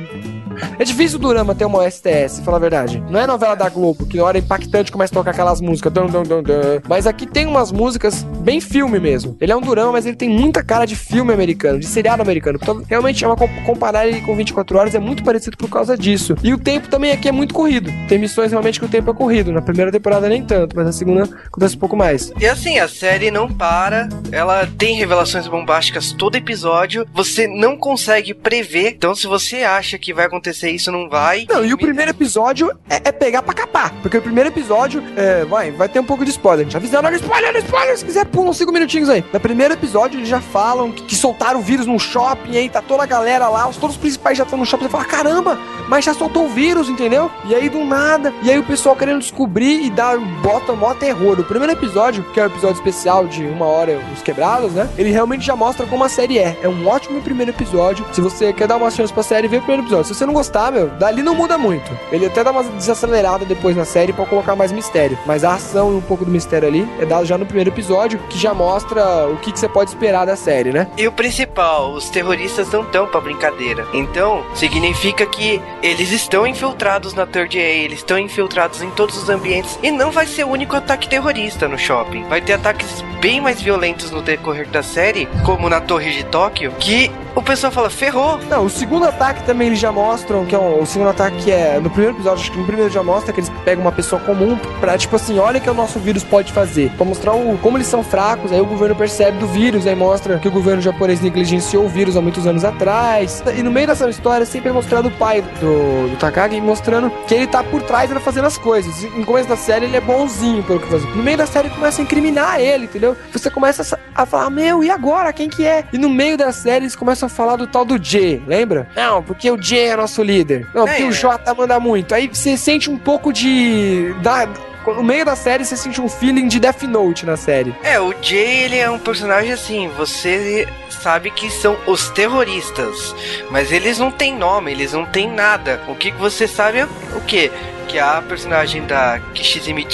É 0.78 0.84
difícil 0.84 1.18
o 1.18 1.20
Durama 1.20 1.54
ter 1.54 1.64
uma 1.64 1.88
STS, 1.90 2.40
falar 2.44 2.58
a 2.58 2.60
verdade. 2.60 3.02
Não 3.08 3.18
é 3.18 3.26
novela 3.26 3.54
da 3.54 3.68
Globo, 3.68 4.06
que 4.06 4.16
na 4.16 4.24
hora 4.24 4.38
impactante 4.38 4.92
começa 4.92 5.12
a 5.12 5.18
tocar 5.18 5.30
aquelas 5.30 5.60
músicas. 5.60 5.92
Dun, 5.92 6.06
dun, 6.06 6.22
dun, 6.22 6.42
dun. 6.42 6.52
Mas 6.88 7.06
aqui 7.06 7.26
tem 7.26 7.46
umas 7.46 7.72
músicas 7.72 8.22
bem 8.40 8.60
filme 8.60 8.98
mesmo. 8.98 9.36
Ele 9.40 9.52
é 9.52 9.56
um 9.56 9.60
Durama, 9.60 9.92
mas 9.92 10.06
ele 10.06 10.16
tem 10.16 10.28
muita 10.28 10.62
cara 10.62 10.84
de 10.84 10.96
filme 10.96 11.32
americano, 11.32 11.78
de 11.78 11.86
seriado 11.86 12.22
americano. 12.22 12.58
Então, 12.60 12.82
realmente, 12.88 13.24
é 13.24 13.26
uma 13.26 13.36
comparar 13.64 14.06
ele 14.06 14.20
com 14.20 14.34
24 14.34 14.78
horas 14.78 14.94
é 14.94 14.98
muito 14.98 15.22
parecido 15.22 15.56
por 15.56 15.68
causa 15.68 15.96
disso. 15.96 16.34
E 16.42 16.52
o 16.52 16.58
tempo 16.58 16.88
também 16.88 17.12
aqui 17.12 17.28
é 17.28 17.32
muito 17.32 17.54
corrido. 17.54 17.90
Tem 18.08 18.18
missões 18.18 18.50
realmente 18.50 18.78
que 18.78 18.86
o 18.86 18.88
tempo 18.88 19.10
é 19.10 19.14
corrido. 19.14 19.52
Na 19.52 19.62
primeira 19.62 19.90
temporada 19.90 20.28
nem 20.28 20.44
tanto, 20.44 20.76
mas 20.76 20.86
na 20.86 20.92
segunda 20.92 21.24
acontece 21.46 21.76
um 21.76 21.78
pouco 21.78 21.96
mais. 21.96 22.32
E 22.40 22.46
assim, 22.46 22.78
a 22.78 22.88
série 22.88 23.30
não 23.30 23.48
para. 23.48 24.08
Ela 24.32 24.66
tem 24.78 24.96
revelações 24.96 25.46
bombásticas 25.46 26.12
todo 26.12 26.36
episódio. 26.36 27.06
Você 27.14 27.46
não 27.46 27.76
consegue 27.76 28.34
prever. 28.34 28.94
Então, 28.96 29.14
se 29.14 29.26
você 29.26 29.58
acha 29.58 29.98
que 29.98 30.12
vai 30.12 30.26
acontecer 30.26 30.47
acontecer 30.48 30.70
isso, 30.70 30.90
não 30.90 31.08
vai. 31.08 31.46
Não, 31.48 31.64
e 31.64 31.72
o 31.72 31.78
primeiro 31.78 32.10
episódio 32.10 32.70
é, 32.88 33.08
é 33.08 33.12
pegar 33.12 33.42
pra 33.42 33.54
capar. 33.54 33.94
Porque 34.02 34.16
o 34.16 34.22
primeiro 34.22 34.48
episódio, 34.48 35.02
é, 35.16 35.44
vai, 35.44 35.70
vai 35.70 35.88
ter 35.88 36.00
um 36.00 36.04
pouco 36.04 36.24
de 36.24 36.30
spoiler. 36.30 36.60
A 36.60 36.64
gente 36.64 36.76
avisaram, 36.76 37.08
olha, 37.08 37.16
spoiler, 37.16 37.56
spoiler, 37.56 37.98
se 37.98 38.04
quiser, 38.04 38.24
pulam 38.26 38.52
cinco 38.52 38.72
minutinhos 38.72 39.08
aí. 39.08 39.24
No 39.32 39.40
primeiro 39.40 39.74
episódio, 39.74 40.18
eles 40.18 40.28
já 40.28 40.40
falam 40.40 40.90
que, 40.90 41.02
que 41.04 41.16
soltaram 41.16 41.60
o 41.60 41.62
vírus 41.62 41.86
num 41.86 41.98
shopping, 41.98 42.56
aí 42.56 42.68
tá 42.68 42.80
toda 42.80 43.02
a 43.02 43.06
galera 43.06 43.48
lá, 43.48 43.68
os, 43.68 43.76
todos 43.76 43.96
os 43.96 44.00
principais 44.00 44.36
já 44.38 44.44
estão 44.44 44.58
no 44.58 44.66
shopping. 44.66 44.84
Você 44.84 44.90
fala, 44.90 45.04
caramba, 45.04 45.58
mas 45.88 46.04
já 46.04 46.14
soltou 46.14 46.46
o 46.46 46.48
vírus, 46.48 46.88
entendeu? 46.88 47.30
E 47.46 47.54
aí 47.54 47.68
do 47.68 47.84
nada, 47.84 48.32
e 48.42 48.50
aí 48.50 48.58
o 48.58 48.64
pessoal 48.64 48.96
querendo 48.96 49.20
descobrir 49.20 49.84
e 49.84 49.90
dar, 49.90 50.18
bota 50.18 50.72
mó 50.72 50.94
terror. 50.94 51.38
O 51.38 51.44
primeiro 51.44 51.72
episódio, 51.72 52.24
que 52.32 52.40
é 52.40 52.44
o 52.44 52.46
um 52.46 52.50
episódio 52.50 52.76
especial 52.76 53.26
de 53.26 53.44
uma 53.44 53.66
hora, 53.66 54.00
os 54.14 54.22
quebrados, 54.22 54.72
né? 54.72 54.88
Ele 54.96 55.10
realmente 55.10 55.44
já 55.44 55.56
mostra 55.56 55.86
como 55.86 56.04
a 56.04 56.08
série 56.08 56.38
é. 56.38 56.56
É 56.62 56.68
um 56.68 56.86
ótimo 56.86 57.20
primeiro 57.20 57.50
episódio. 57.50 58.04
Se 58.12 58.20
você 58.20 58.52
quer 58.52 58.66
dar 58.66 58.76
uma 58.76 58.90
chance 58.90 59.12
pra 59.12 59.22
série, 59.22 59.48
vê 59.48 59.56
o 59.56 59.60
primeiro 59.60 59.82
episódio. 59.82 60.06
Se 60.06 60.14
você 60.14 60.26
não 60.26 60.32
gostar, 60.38 60.70
meu, 60.70 60.86
dali 60.88 61.20
não 61.20 61.34
muda 61.34 61.58
muito. 61.58 61.90
Ele 62.12 62.26
até 62.26 62.44
dá 62.44 62.52
uma 62.52 62.62
desacelerada 62.62 63.44
depois 63.44 63.76
na 63.76 63.84
série 63.84 64.12
para 64.12 64.24
colocar 64.24 64.54
mais 64.54 64.70
mistério. 64.70 65.18
Mas 65.26 65.42
a 65.42 65.54
ação 65.54 65.92
e 65.92 65.96
um 65.96 66.00
pouco 66.00 66.24
do 66.24 66.30
mistério 66.30 66.68
ali 66.68 66.88
é 67.00 67.04
dado 67.04 67.26
já 67.26 67.36
no 67.36 67.44
primeiro 67.44 67.70
episódio, 67.70 68.20
que 68.30 68.38
já 68.38 68.54
mostra 68.54 69.26
o 69.26 69.36
que, 69.38 69.50
que 69.50 69.58
você 69.58 69.68
pode 69.68 69.90
esperar 69.90 70.24
da 70.24 70.36
série, 70.36 70.70
né? 70.70 70.86
E 70.96 71.08
o 71.08 71.12
principal, 71.12 71.92
os 71.92 72.08
terroristas 72.08 72.70
não 72.70 72.82
estão 72.82 73.08
pra 73.08 73.20
brincadeira. 73.20 73.84
Então, 73.92 74.44
significa 74.54 75.26
que 75.26 75.60
eles 75.82 76.12
estão 76.12 76.46
infiltrados 76.46 77.14
na 77.14 77.26
Third 77.26 77.58
A, 77.58 77.60
eles 77.60 77.98
estão 77.98 78.18
infiltrados 78.18 78.80
em 78.80 78.90
todos 78.90 79.20
os 79.20 79.28
ambientes. 79.28 79.76
E 79.82 79.90
não 79.90 80.12
vai 80.12 80.26
ser 80.26 80.44
o 80.44 80.50
único 80.50 80.76
ataque 80.76 81.08
terrorista 81.08 81.66
no 81.66 81.76
shopping. 81.76 82.24
Vai 82.28 82.40
ter 82.40 82.52
ataques 82.52 83.02
bem 83.20 83.40
mais 83.40 83.60
violentos 83.60 84.12
no 84.12 84.22
decorrer 84.22 84.68
da 84.68 84.82
série, 84.82 85.26
como 85.44 85.68
na 85.68 85.80
Torre 85.80 86.12
de 86.12 86.24
Tóquio, 86.24 86.72
que 86.78 87.10
o 87.34 87.42
pessoal 87.42 87.72
fala, 87.72 87.88
ferrou. 87.90 88.38
Não, 88.50 88.64
o 88.64 88.70
segundo 88.70 89.06
ataque 89.06 89.44
também 89.44 89.68
eles 89.68 89.78
já 89.78 89.92
mostram, 90.28 90.44
que 90.44 90.54
é 90.54 90.58
o, 90.58 90.82
o 90.82 90.86
segundo 90.86 91.08
ataque 91.08 91.36
que 91.44 91.50
é 91.50 91.80
no 91.80 91.88
primeiro 91.88 92.16
episódio, 92.16 92.40
acho 92.40 92.52
que 92.52 92.58
no 92.58 92.66
primeiro 92.66 92.90
já 92.90 93.02
mostra 93.02 93.32
que 93.32 93.40
eles 93.40 93.50
pegam 93.64 93.82
uma 93.84 93.92
pessoa 93.92 94.20
comum 94.20 94.58
pra, 94.80 94.98
tipo 94.98 95.16
assim, 95.16 95.38
olha 95.38 95.58
o 95.58 95.60
que 95.60 95.70
o 95.70 95.74
nosso 95.74 95.98
vírus 95.98 96.22
pode 96.22 96.52
fazer. 96.52 96.90
Pra 96.96 97.04
mostrar 97.04 97.32
o, 97.34 97.56
como 97.58 97.76
eles 97.76 97.86
são 97.86 98.02
fracos, 98.02 98.52
aí 98.52 98.60
o 98.60 98.66
governo 98.66 98.94
percebe 98.94 99.38
do 99.38 99.46
vírus, 99.46 99.86
aí 99.86 99.94
mostra 99.94 100.38
que 100.38 100.48
o 100.48 100.50
governo 100.50 100.82
japonês 100.82 101.20
negligenciou 101.20 101.84
o 101.84 101.88
vírus 101.88 102.16
há 102.16 102.20
muitos 102.20 102.46
anos 102.46 102.64
atrás. 102.64 103.42
E 103.56 103.62
no 103.62 103.70
meio 103.70 103.86
dessa 103.86 104.08
história 104.08 104.44
sempre 104.44 104.68
é 104.68 104.72
mostrado 104.72 105.08
o 105.08 105.10
pai 105.12 105.42
do, 105.60 106.10
do 106.10 106.16
Takagi 106.16 106.60
mostrando 106.60 107.10
que 107.26 107.34
ele 107.34 107.46
tá 107.46 107.62
por 107.62 107.82
trás, 107.82 108.10
ele 108.10 108.20
fazendo 108.20 108.46
as 108.46 108.58
coisas. 108.58 109.02
No 109.14 109.24
começo 109.24 109.48
da 109.48 109.56
série 109.56 109.86
ele 109.86 109.96
é 109.96 110.00
bonzinho 110.00 110.62
pelo 110.62 110.80
que 110.80 110.88
faz. 110.88 111.04
No 111.14 111.22
meio 111.22 111.38
da 111.38 111.46
série 111.46 111.70
começa 111.70 112.02
a 112.02 112.04
incriminar 112.04 112.60
ele, 112.60 112.84
entendeu? 112.84 113.16
Você 113.32 113.50
começa 113.50 113.96
a, 114.14 114.22
a 114.22 114.26
falar, 114.26 114.50
meu, 114.50 114.82
e 114.84 114.90
agora? 114.90 115.32
Quem 115.32 115.48
que 115.48 115.64
é? 115.64 115.84
E 115.92 115.98
no 115.98 116.08
meio 116.08 116.36
da 116.36 116.52
série 116.52 116.84
eles 116.84 116.96
começam 116.96 117.26
a 117.26 117.30
falar 117.30 117.56
do 117.56 117.66
tal 117.66 117.84
do 117.84 117.98
J, 117.98 118.42
lembra? 118.46 118.88
Não, 118.94 119.22
porque 119.22 119.50
o 119.50 119.56
J 119.56 119.88
é 119.88 119.96
nosso 119.96 120.17
líder. 120.22 120.66
Não, 120.74 120.86
porque 120.86 121.02
É, 121.02 121.06
o 121.06 121.10
é. 121.10 121.12
J 121.12 121.54
manda 121.54 121.78
muito. 121.80 122.14
Aí 122.14 122.28
você 122.28 122.56
sente 122.56 122.90
um 122.90 122.98
pouco 122.98 123.32
de. 123.32 124.14
Da, 124.22 124.48
no 124.86 125.02
meio 125.02 125.24
da 125.24 125.36
série 125.36 125.64
você 125.64 125.76
sente 125.76 126.00
um 126.00 126.08
feeling 126.08 126.48
de 126.48 126.58
Death 126.58 126.82
Note 126.82 127.26
na 127.26 127.36
série. 127.36 127.74
É, 127.82 128.00
o 128.00 128.14
Jay, 128.22 128.64
ele 128.64 128.76
é 128.78 128.90
um 128.90 128.98
personagem 128.98 129.52
assim, 129.52 129.88
você 129.96 130.66
sabe 130.88 131.30
que 131.30 131.50
são 131.50 131.76
os 131.86 132.08
terroristas, 132.10 133.14
mas 133.50 133.70
eles 133.70 133.98
não 133.98 134.10
têm 134.10 134.34
nome, 134.36 134.72
eles 134.72 134.92
não 134.92 135.04
têm 135.04 135.30
nada. 135.30 135.80
O 135.88 135.94
que 135.94 136.10
que 136.10 136.18
você 136.18 136.46
sabe 136.48 136.78
é 136.78 136.84
o 137.14 137.20
quê? 137.26 137.50
Que 137.88 137.98
a 137.98 138.22
personagem 138.22 138.86
da 138.86 139.18
Kishizumi 139.34 139.86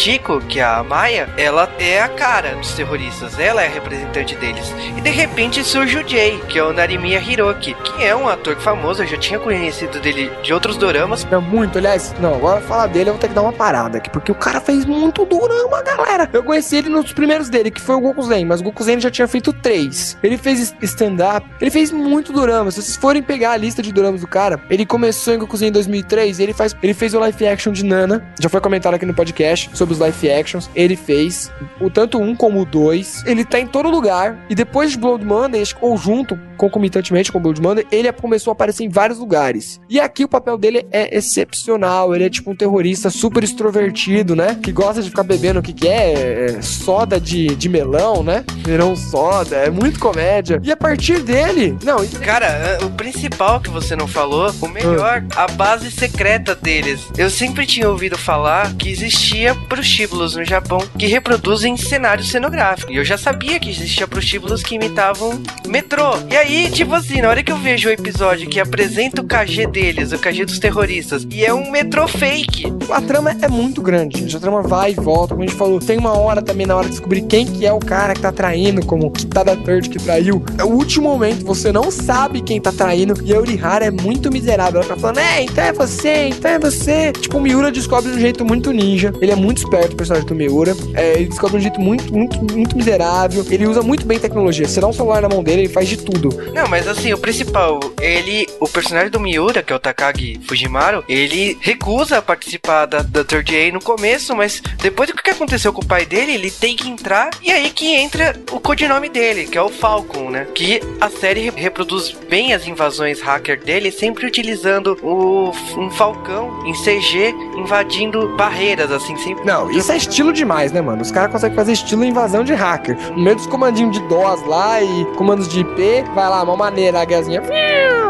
que 0.49 0.59
é 0.59 0.65
a 0.65 0.83
Maya, 0.83 1.29
ela 1.37 1.71
é 1.79 2.01
a 2.01 2.09
cara 2.09 2.57
dos 2.57 2.73
terroristas, 2.73 3.39
ela 3.39 3.63
é 3.63 3.67
a 3.67 3.71
representante 3.71 4.35
deles. 4.37 4.75
E 4.97 5.01
de 5.01 5.11
repente 5.11 5.63
surge 5.63 5.99
o 5.99 6.09
Jay, 6.09 6.43
que 6.49 6.59
é 6.59 6.65
o 6.65 6.73
Narimiya 6.73 7.21
Hiroki, 7.21 7.75
que 7.75 8.05
é 8.05 8.15
um 8.15 8.29
ator 8.29 8.57
famoso, 8.57 9.03
eu 9.03 9.07
já 9.07 9.17
tinha 9.17 9.39
conhecido 9.39 10.01
dele 10.01 10.31
de 10.43 10.53
outros 10.53 10.77
doramas. 10.77 11.25
Não, 11.31 11.41
muito, 11.41 11.79
aliás, 11.79 12.15
não, 12.21 12.35
agora 12.35 12.61
falar 12.61 12.89
dele 12.89 13.11
eu 13.11 13.15
vou 13.15 13.21
ter 13.21 13.29
que 13.29 13.35
dar 13.35 13.43
uma 13.43 13.53
parada 13.53 13.99
aqui, 13.99 14.11
porque 14.11 14.33
o 14.33 14.35
cara 14.35 14.61
fez 14.61 14.85
muito 14.85 15.25
durama, 15.25 15.83
galera. 15.83 16.29
Eu 16.33 16.43
conheci 16.43 16.77
ele 16.77 16.89
nos 16.89 17.13
primeiros 17.13 17.49
dele, 17.49 17.71
que 17.71 17.81
foi 17.81 17.95
o 17.95 18.01
Goku 18.01 18.23
Zen, 18.23 18.45
mas 18.45 18.61
o 18.61 18.65
Goku 18.65 18.83
Zen 18.83 19.01
já 19.01 19.11
tinha 19.11 19.29
feito 19.29 19.53
três. 19.53 20.19
Ele 20.23 20.37
fez 20.37 20.75
stand-up, 20.83 21.47
ele 21.61 21.71
fez 21.71 21.93
muito 21.93 22.33
durama. 22.33 22.71
Se 22.71 22.83
vocês 22.83 22.97
forem 22.97 23.23
pegar 23.23 23.53
a 23.53 23.57
lista 23.57 23.81
de 23.81 23.93
duramas 23.93 24.21
do 24.21 24.27
cara, 24.27 24.61
ele 24.69 24.85
começou 24.85 25.35
em 25.35 25.39
Goku 25.39 25.57
Zen 25.57 25.69
em 25.69 25.73
2003, 25.73 26.41
ele, 26.41 26.53
faz, 26.53 26.75
ele 26.83 26.95
fez 26.95 27.15
o 27.15 27.21
live 27.21 27.47
action 27.47 27.73
de 27.73 27.84
Nana, 27.85 28.25
já 28.41 28.49
foi 28.49 28.61
comentado 28.61 28.95
aqui 28.95 29.07
no 29.07 29.15
podcast 29.15 29.71
sobre 29.75 29.93
os 29.93 30.01
live 30.01 30.31
actions. 30.31 30.71
Ele 30.75 30.97
fez 30.97 31.51
o 31.81 31.91
tanto 31.91 32.19
um 32.19 32.35
como 32.35 32.61
o 32.61 32.65
dois. 32.65 33.23
Ele 33.27 33.45
tá 33.45 33.61
em 33.61 33.67
todo 33.67 33.89
lugar, 33.89 34.39
e 34.49 34.55
depois 34.55 34.93
de 34.93 34.99
Blood 34.99 35.25
Monday, 35.25 35.63
ou 35.81 35.97
junto, 35.97 36.39
concomitantemente 36.57 37.31
com 37.31 37.41
Blood 37.41 37.61
Monday, 37.61 37.87
ele 37.91 38.11
começou 38.13 38.51
a 38.51 38.55
aparecer 38.55 38.85
em 38.85 38.89
vários 38.89 39.19
lugares. 39.19 39.81
E 39.89 40.01
aqui 40.01 40.25
o 40.25 40.29
papel 40.29 40.57
dele 40.57 40.87
é 40.91 41.17
excepcional. 41.17 42.15
Ele 42.15 42.25
é 42.25 42.31
tipo 42.31 42.51
um 42.51 42.57
terrorista 42.57 43.11
super 43.11 43.43
extrovertido, 43.45 44.35
né? 44.35 44.59
Que 44.63 44.73
gosta 44.73 45.03
de 45.03 45.11
ficar 45.11 45.23
bebendo 45.23 45.61
o 45.61 45.63
que, 45.63 45.73
que 45.73 45.89
é, 45.89 46.47
é, 46.47 46.63
soda 46.63 47.21
de, 47.21 47.55
de 47.55 47.69
melão, 47.69 48.23
né? 48.23 48.45
Melão 48.67 48.97
soda, 48.97 49.57
é 49.57 49.71
muito 49.71 49.99
comédia. 49.99 50.61
E 50.63 50.71
a 50.73 50.77
partir 50.77 51.21
dele, 51.21 51.77
não, 51.83 52.05
Cara, 52.25 52.79
o 52.83 52.91
principal 52.91 53.61
que 53.61 53.71
você 53.71 53.97
não 53.97 54.07
falou, 54.07 54.53
o 54.61 54.69
melhor, 54.69 55.25
a 55.37 55.47
base 55.49 55.91
secreta 55.91 56.55
deles. 56.55 57.07
Eu 57.17 57.29
sempre 57.29 57.67
tinha 57.75 57.91
ouvido 57.91 58.17
falar 58.17 58.73
que 58.77 58.89
existia 58.89 59.53
prostíbulos 59.53 60.37
no 60.37 60.45
Japão 60.45 60.79
que 60.97 61.09
reproduzem 61.09 61.77
cenários 61.77 62.31
cenográficos. 62.31 62.95
E 62.95 62.99
eu 62.99 63.05
já 63.05 63.19
sabia 63.19 63.59
que 63.59 63.69
existia 63.69 64.07
prostíbulos 64.07 64.63
que 64.63 64.77
imitavam 64.77 65.43
metrô. 65.67 66.13
E 66.31 66.37
aí, 66.37 66.71
tipo 66.71 66.95
assim, 66.95 67.21
na 67.21 67.29
hora 67.29 67.43
que 67.43 67.51
eu 67.51 67.59
vejo 67.59 67.89
o 67.89 67.93
episódio 67.93 68.49
que 68.49 68.61
apresenta 68.61 69.21
o 69.21 69.25
KG 69.25 69.67
deles, 69.67 70.13
o 70.13 70.19
KG 70.19 70.45
dos 70.45 70.61
terroristas, 70.61 71.27
e 71.29 71.45
é 71.45 71.53
um 71.53 71.69
metrô 71.69 72.07
fake. 72.07 72.73
a 72.93 73.01
trama 73.01 73.37
é 73.43 73.49
muito 73.49 73.83
grande, 73.83 74.21
gente. 74.21 74.37
A 74.37 74.41
trama 74.41 74.63
vai 74.63 74.93
e 74.93 74.95
volta, 74.95 75.35
como 75.35 75.43
a 75.43 75.47
gente 75.49 75.59
falou. 75.59 75.81
Tem 75.81 75.99
uma 75.99 76.17
hora 76.17 76.41
também 76.41 76.67
na 76.67 76.77
hora 76.77 76.85
de 76.85 76.93
descobrir 76.93 77.23
quem 77.23 77.45
que 77.45 77.67
é 77.67 77.73
o 77.73 77.81
cara 77.81 78.15
que 78.15 78.21
tá 78.21 78.31
traindo, 78.31 78.87
como 78.87 79.11
que 79.11 79.27
tá 79.27 79.43
da 79.43 79.57
third 79.57 79.89
que 79.89 79.99
traiu. 79.99 80.45
É 80.59 80.63
o 80.63 80.69
último 80.69 81.09
momento, 81.09 81.45
você 81.45 81.73
não 81.73 81.91
sabe 81.91 82.41
quem 82.41 82.61
tá 82.61 82.71
traindo. 82.71 83.15
E 83.25 83.35
a 83.35 83.41
Urihara 83.41 83.87
é 83.87 83.91
muito 83.91 84.31
miserável. 84.31 84.81
Ela 84.81 84.91
tá 84.91 84.97
falando, 84.97 85.19
é, 85.19 85.43
então 85.43 85.65
é 85.65 85.73
você, 85.73 86.29
então 86.29 86.53
é 86.53 86.59
você. 86.61 87.11
Tipo, 87.11 87.39
o 87.39 87.41
Miura 87.41 87.64
descobre 87.73 88.11
de 88.11 88.17
um 88.17 88.21
jeito 88.21 88.45
muito 88.45 88.73
ninja. 88.73 89.13
Ele 89.21 89.33
é 89.33 89.37
muito 89.37 89.59
esperto, 89.59 89.93
o 89.95 89.97
personagem 89.97 90.27
do 90.29 90.35
Miura. 90.35 90.75
É, 90.95 91.15
ele 91.15 91.27
descobre 91.27 91.53
de 91.53 91.57
um 91.59 91.61
jeito 91.63 91.81
muito, 91.81 92.13
muito, 92.13 92.55
muito 92.55 92.77
miserável. 92.77 93.45
Ele 93.51 93.67
usa 93.67 93.83
muito 93.83 94.07
bem 94.07 94.19
tecnologia. 94.19 94.67
Você 94.67 94.81
dá 94.81 94.87
um 94.87 94.93
celular 94.93 95.23
na 95.23 95.29
mão 95.29 95.43
dele, 95.43 95.63
ele 95.63 95.69
faz 95.73 95.89
de 95.89 95.97
tudo. 95.99 96.29
Não, 96.53 96.69
mas 96.69 96.87
assim, 96.89 97.13
o 97.13 97.19
principal, 97.19 97.81
ele, 98.01 98.47
o 98.61 98.69
personagem 98.69 99.11
do 99.11 99.21
Miura, 99.21 99.63
que 99.63 99.73
é 99.73 99.77
o 99.77 99.79
Takagi 99.79 100.41
Fujimaru, 100.47 101.05
ele 101.09 101.57
recusa 101.61 102.21
participar 102.23 102.87
da, 102.87 103.03
da 103.03 103.25
Third 103.25 103.55
A 103.57 103.73
no 103.73 103.81
começo, 103.81 104.35
mas 104.37 104.63
depois 104.83 105.09
do 105.11 105.17
que 105.17 105.31
aconteceu 105.31 105.73
com 105.73 105.83
o 105.83 105.87
pai 105.87 106.05
dele, 106.07 106.33
ele 106.33 106.51
tem 106.51 106.77
que 106.77 106.89
entrar, 106.89 107.31
e 107.43 107.51
aí 107.51 107.71
que 107.71 107.87
entra 107.95 108.35
o 108.53 108.61
codinome 108.61 109.09
dele, 109.09 109.45
que 109.47 109.57
é 109.59 109.63
o 109.63 109.69
Falcon, 109.69 110.31
né? 110.31 110.47
Que 110.55 110.81
a 111.01 111.09
série 111.11 111.43
re- 111.43 111.53
reproduz 111.57 112.15
bem 112.29 112.53
as 112.53 112.67
invasões 112.67 113.21
hacker 113.21 113.63
dele, 113.63 113.91
sempre 113.91 114.27
utilizando 114.27 114.99
o, 115.03 115.51
um 115.79 115.91
falcão 115.91 116.65
em 116.67 116.73
CG 116.73 117.35
invadindo 117.57 118.29
barreiras, 118.37 118.91
assim, 118.91 119.17
sempre. 119.17 119.45
Não, 119.45 119.71
isso 119.71 119.91
é 119.93 119.97
estilo 119.97 120.33
demais, 120.33 120.73
né, 120.73 120.81
mano? 120.81 121.03
Os 121.03 121.11
caras 121.11 121.31
conseguem 121.33 121.57
fazer 121.57 121.73
estilo 121.73 122.05
invasão 122.05 122.45
de 122.45 122.55
hacker. 122.55 122.97
No 123.13 123.23
meio 123.23 123.37
dos 123.37 123.47
comandinhos 123.47 123.93
de 123.93 124.01
DOS 124.09 124.43
lá 124.47 124.83
e 124.83 125.05
comandos 125.17 125.49
de 125.49 125.61
IP, 125.61 126.05
vai 126.15 126.29
lá, 126.29 126.43
uma 126.43 126.57
maneira, 126.57 127.01
a 127.01 127.05
gazinha. 127.05 127.43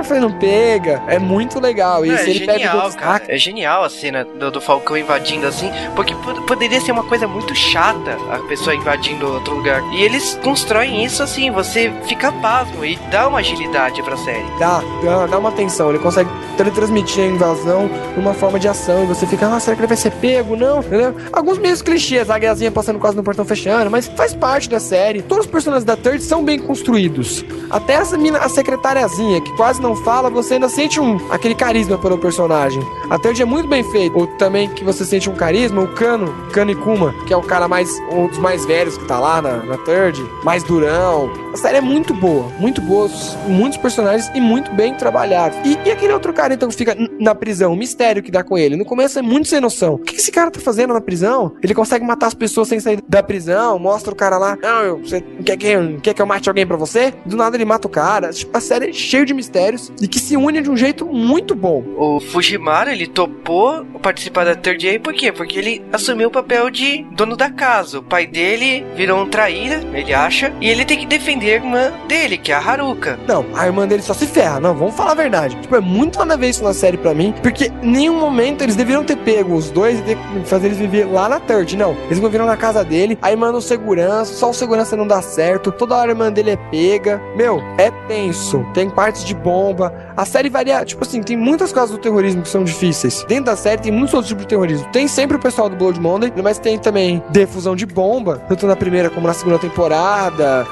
Foi, 0.04 0.20
não 0.20 0.30
pega. 0.32 1.02
É 1.06 1.18
muito 1.18 1.58
legal. 1.58 2.04
E 2.04 2.10
é 2.10 2.28
ele 2.28 2.40
pega 2.40 2.58
genial, 2.58 2.90
cara. 2.92 3.12
hackers. 3.12 3.30
É 3.30 3.38
genial 3.38 3.84
a 3.84 3.88
cena 3.88 4.22
do, 4.22 4.50
do 4.50 4.60
Falcão 4.60 4.98
invadindo 4.98 5.46
assim, 5.46 5.70
porque 5.96 6.14
pod- 6.16 6.42
poderia 6.42 6.78
ser 6.78 6.92
uma 6.92 7.04
coisa 7.04 7.26
muito 7.26 7.54
chata 7.54 8.18
a 8.30 8.38
pessoa 8.46 8.74
invadindo 8.76 9.26
outro 9.26 9.54
lugar. 9.54 9.82
E 9.94 10.02
eles 10.02 10.38
constroem 10.44 11.02
isso 11.02 11.22
assim, 11.22 11.50
você 11.50 11.90
fica 12.04 12.30
pasmo 12.32 12.84
e 12.84 12.96
dá 13.10 13.26
uma 13.28 13.38
agilidade 13.38 14.02
pra 14.02 14.14
série. 14.18 14.44
Dá, 14.58 14.82
dá, 15.02 15.26
dá 15.26 15.38
uma 15.38 15.48
atenção. 15.48 15.88
Ele 15.88 15.98
consegue 15.98 16.28
teletransmitir 16.58 17.24
a 17.24 17.26
invasão 17.28 17.88
numa 18.14 18.34
forma 18.34 18.58
de 18.58 18.68
ação. 18.68 19.04
E 19.04 19.06
você 19.06 19.26
fica, 19.26 19.33
ah, 19.42 19.58
será 19.58 19.74
que 19.76 19.80
ele 19.80 19.88
vai 19.88 19.96
ser 19.96 20.10
pego? 20.12 20.56
Não, 20.56 20.80
entendeu? 20.80 21.14
Alguns 21.32 21.58
meios 21.58 21.82
clichês, 21.82 22.30
a 22.30 22.38
gazinha 22.38 22.70
passando 22.70 22.98
quase 22.98 23.16
no 23.16 23.22
portão 23.22 23.44
fechando, 23.44 23.90
mas 23.90 24.06
faz 24.08 24.34
parte 24.34 24.68
da 24.68 24.78
série. 24.78 25.22
Todos 25.22 25.46
os 25.46 25.50
personagens 25.50 25.84
da 25.84 25.96
Third 25.96 26.22
são 26.22 26.44
bem 26.44 26.58
construídos. 26.58 27.44
Até 27.70 27.94
essa 27.94 28.16
mina, 28.16 28.38
a 28.38 28.48
secretariazinha, 28.48 29.40
que 29.40 29.56
quase 29.56 29.80
não 29.80 29.96
fala, 29.96 30.30
você 30.30 30.54
ainda 30.54 30.68
sente 30.68 31.00
um, 31.00 31.18
aquele 31.30 31.54
carisma 31.54 31.98
pelo 31.98 32.18
personagem. 32.18 32.82
A 33.10 33.18
Third 33.18 33.40
é 33.40 33.44
muito 33.44 33.68
bem 33.68 33.82
feita. 33.90 34.16
Ou 34.16 34.26
também 34.26 34.68
que 34.68 34.84
você 34.84 35.04
sente 35.04 35.28
um 35.28 35.34
carisma, 35.34 35.82
o 35.82 35.88
Kano, 35.88 36.34
Kano 36.52 36.70
Ikuma, 36.70 37.14
que 37.26 37.32
é 37.32 37.36
o 37.36 37.42
cara 37.42 37.66
mais, 37.66 37.90
um 38.10 38.26
dos 38.26 38.38
mais 38.38 38.64
velhos 38.64 38.96
que 38.96 39.04
tá 39.06 39.18
lá 39.18 39.40
na, 39.40 39.56
na 39.58 39.78
Third, 39.78 40.24
mais 40.44 40.62
durão. 40.62 41.43
A 41.54 41.56
série 41.56 41.78
é 41.78 41.80
muito 41.80 42.12
boa, 42.12 42.48
muito 42.58 42.80
boa, 42.80 43.08
muitos 43.46 43.78
personagens 43.78 44.28
e 44.34 44.40
muito 44.40 44.72
bem 44.72 44.92
trabalhados. 44.92 45.56
E, 45.64 45.78
e 45.86 45.92
aquele 45.92 46.12
outro 46.12 46.32
cara, 46.32 46.52
então, 46.52 46.68
que 46.68 46.74
fica 46.74 46.96
na 47.20 47.32
prisão, 47.32 47.72
o 47.72 47.76
mistério 47.76 48.24
que 48.24 48.30
dá 48.32 48.42
com 48.42 48.58
ele. 48.58 48.74
No 48.74 48.84
começo 48.84 49.20
é 49.20 49.22
muito 49.22 49.46
sem 49.46 49.60
noção. 49.60 49.94
O 49.94 49.98
que 49.98 50.16
esse 50.16 50.32
cara 50.32 50.50
tá 50.50 50.58
fazendo 50.58 50.92
na 50.92 51.00
prisão? 51.00 51.54
Ele 51.62 51.72
consegue 51.72 52.04
matar 52.04 52.26
as 52.26 52.34
pessoas 52.34 52.66
sem 52.66 52.80
sair 52.80 53.00
da 53.08 53.22
prisão, 53.22 53.78
mostra 53.78 54.12
o 54.12 54.16
cara 54.16 54.36
lá, 54.36 54.58
não, 54.60 54.98
você 54.98 55.20
quer 55.44 55.56
que, 55.56 55.68
quer 56.02 56.12
que 56.14 56.20
eu 56.20 56.26
mate 56.26 56.48
alguém 56.48 56.66
pra 56.66 56.76
você? 56.76 57.14
Do 57.24 57.36
nada 57.36 57.56
ele 57.56 57.64
mata 57.64 57.86
o 57.86 57.90
cara. 57.90 58.30
Tipo, 58.30 58.58
a 58.58 58.60
série 58.60 58.90
é 58.90 58.92
cheia 58.92 59.24
de 59.24 59.32
mistérios 59.32 59.92
e 60.02 60.08
que 60.08 60.18
se 60.18 60.36
une 60.36 60.60
de 60.60 60.68
um 60.68 60.76
jeito 60.76 61.06
muito 61.06 61.54
bom. 61.54 61.84
O 61.96 62.18
Fujimaru, 62.18 62.90
ele 62.90 63.06
topou 63.06 63.84
participar 64.02 64.44
da 64.44 64.56
Third 64.56 64.88
A, 64.88 64.98
por 64.98 65.14
quê? 65.14 65.30
Porque 65.30 65.56
ele 65.56 65.84
assumiu 65.92 66.26
o 66.26 66.32
papel 66.32 66.68
de 66.68 67.04
dono 67.12 67.36
da 67.36 67.48
casa. 67.48 68.00
O 68.00 68.02
pai 68.02 68.26
dele 68.26 68.84
virou 68.96 69.22
um 69.22 69.28
traíra, 69.28 69.80
ele 69.94 70.12
acha, 70.12 70.52
e 70.60 70.68
ele 70.68 70.84
tem 70.84 70.98
que 70.98 71.06
defender 71.06 71.43
a 71.50 71.54
irmã 71.54 71.92
dele, 72.08 72.38
que 72.38 72.52
é 72.52 72.54
a 72.54 72.58
Haruka. 72.58 73.18
Não, 73.26 73.44
a 73.54 73.66
irmã 73.66 73.86
dele 73.86 74.02
só 74.02 74.14
se 74.14 74.26
ferra. 74.26 74.60
Não, 74.60 74.74
vamos 74.74 74.94
falar 74.94 75.12
a 75.12 75.14
verdade. 75.14 75.56
Tipo, 75.60 75.76
é 75.76 75.80
muito 75.80 76.18
nada 76.18 76.34
a 76.34 76.36
ver 76.36 76.48
isso 76.48 76.64
na 76.64 76.72
série 76.72 76.96
pra 76.96 77.14
mim, 77.14 77.34
porque 77.42 77.72
em 77.82 77.90
nenhum 77.90 78.18
momento 78.18 78.62
eles 78.62 78.76
deveriam 78.76 79.04
ter 79.04 79.16
pego 79.16 79.54
os 79.54 79.70
dois 79.70 80.00
e 80.00 80.44
fazer 80.44 80.66
eles 80.66 80.78
viver 80.78 81.04
lá 81.04 81.28
na 81.28 81.40
Third. 81.40 81.76
Não, 81.76 81.96
eles 82.06 82.18
viveram 82.18 82.46
na 82.46 82.56
casa 82.56 82.84
dele, 82.84 83.18
a 83.20 83.30
irmã 83.30 83.52
no 83.52 83.60
segurança, 83.60 84.34
só 84.34 84.50
o 84.50 84.54
segurança 84.54 84.96
não 84.96 85.06
dá 85.06 85.20
certo, 85.22 85.70
toda 85.72 85.96
hora 85.96 86.10
a 86.10 86.12
irmã 86.12 86.32
dele 86.32 86.50
é 86.50 86.56
pega. 86.56 87.20
Meu, 87.36 87.62
é 87.78 87.90
tenso. 88.08 88.64
Tem 88.72 88.88
partes 88.88 89.24
de 89.24 89.34
bomba. 89.34 89.92
A 90.16 90.24
série 90.24 90.48
varia, 90.48 90.84
tipo 90.84 91.02
assim, 91.04 91.22
tem 91.22 91.36
muitas 91.36 91.72
coisas 91.72 91.90
do 91.90 91.98
terrorismo 91.98 92.42
que 92.42 92.48
são 92.48 92.64
difíceis. 92.64 93.24
Dentro 93.28 93.46
da 93.46 93.56
série 93.56 93.80
tem 93.80 93.92
muitos 93.92 94.14
outros 94.14 94.28
tipos 94.28 94.44
de 94.44 94.48
terrorismo. 94.48 94.86
Tem 94.92 95.08
sempre 95.08 95.36
o 95.36 95.40
pessoal 95.40 95.68
do 95.68 95.76
Blood 95.76 96.00
Monday, 96.00 96.32
mas 96.42 96.58
tem 96.58 96.78
também 96.78 97.22
defusão 97.30 97.74
de 97.74 97.86
bomba, 97.86 98.42
tanto 98.48 98.66
na 98.66 98.76
primeira 98.76 99.10
como 99.10 99.26
na 99.26 99.34
segunda 99.34 99.58
temporada, 99.58 100.66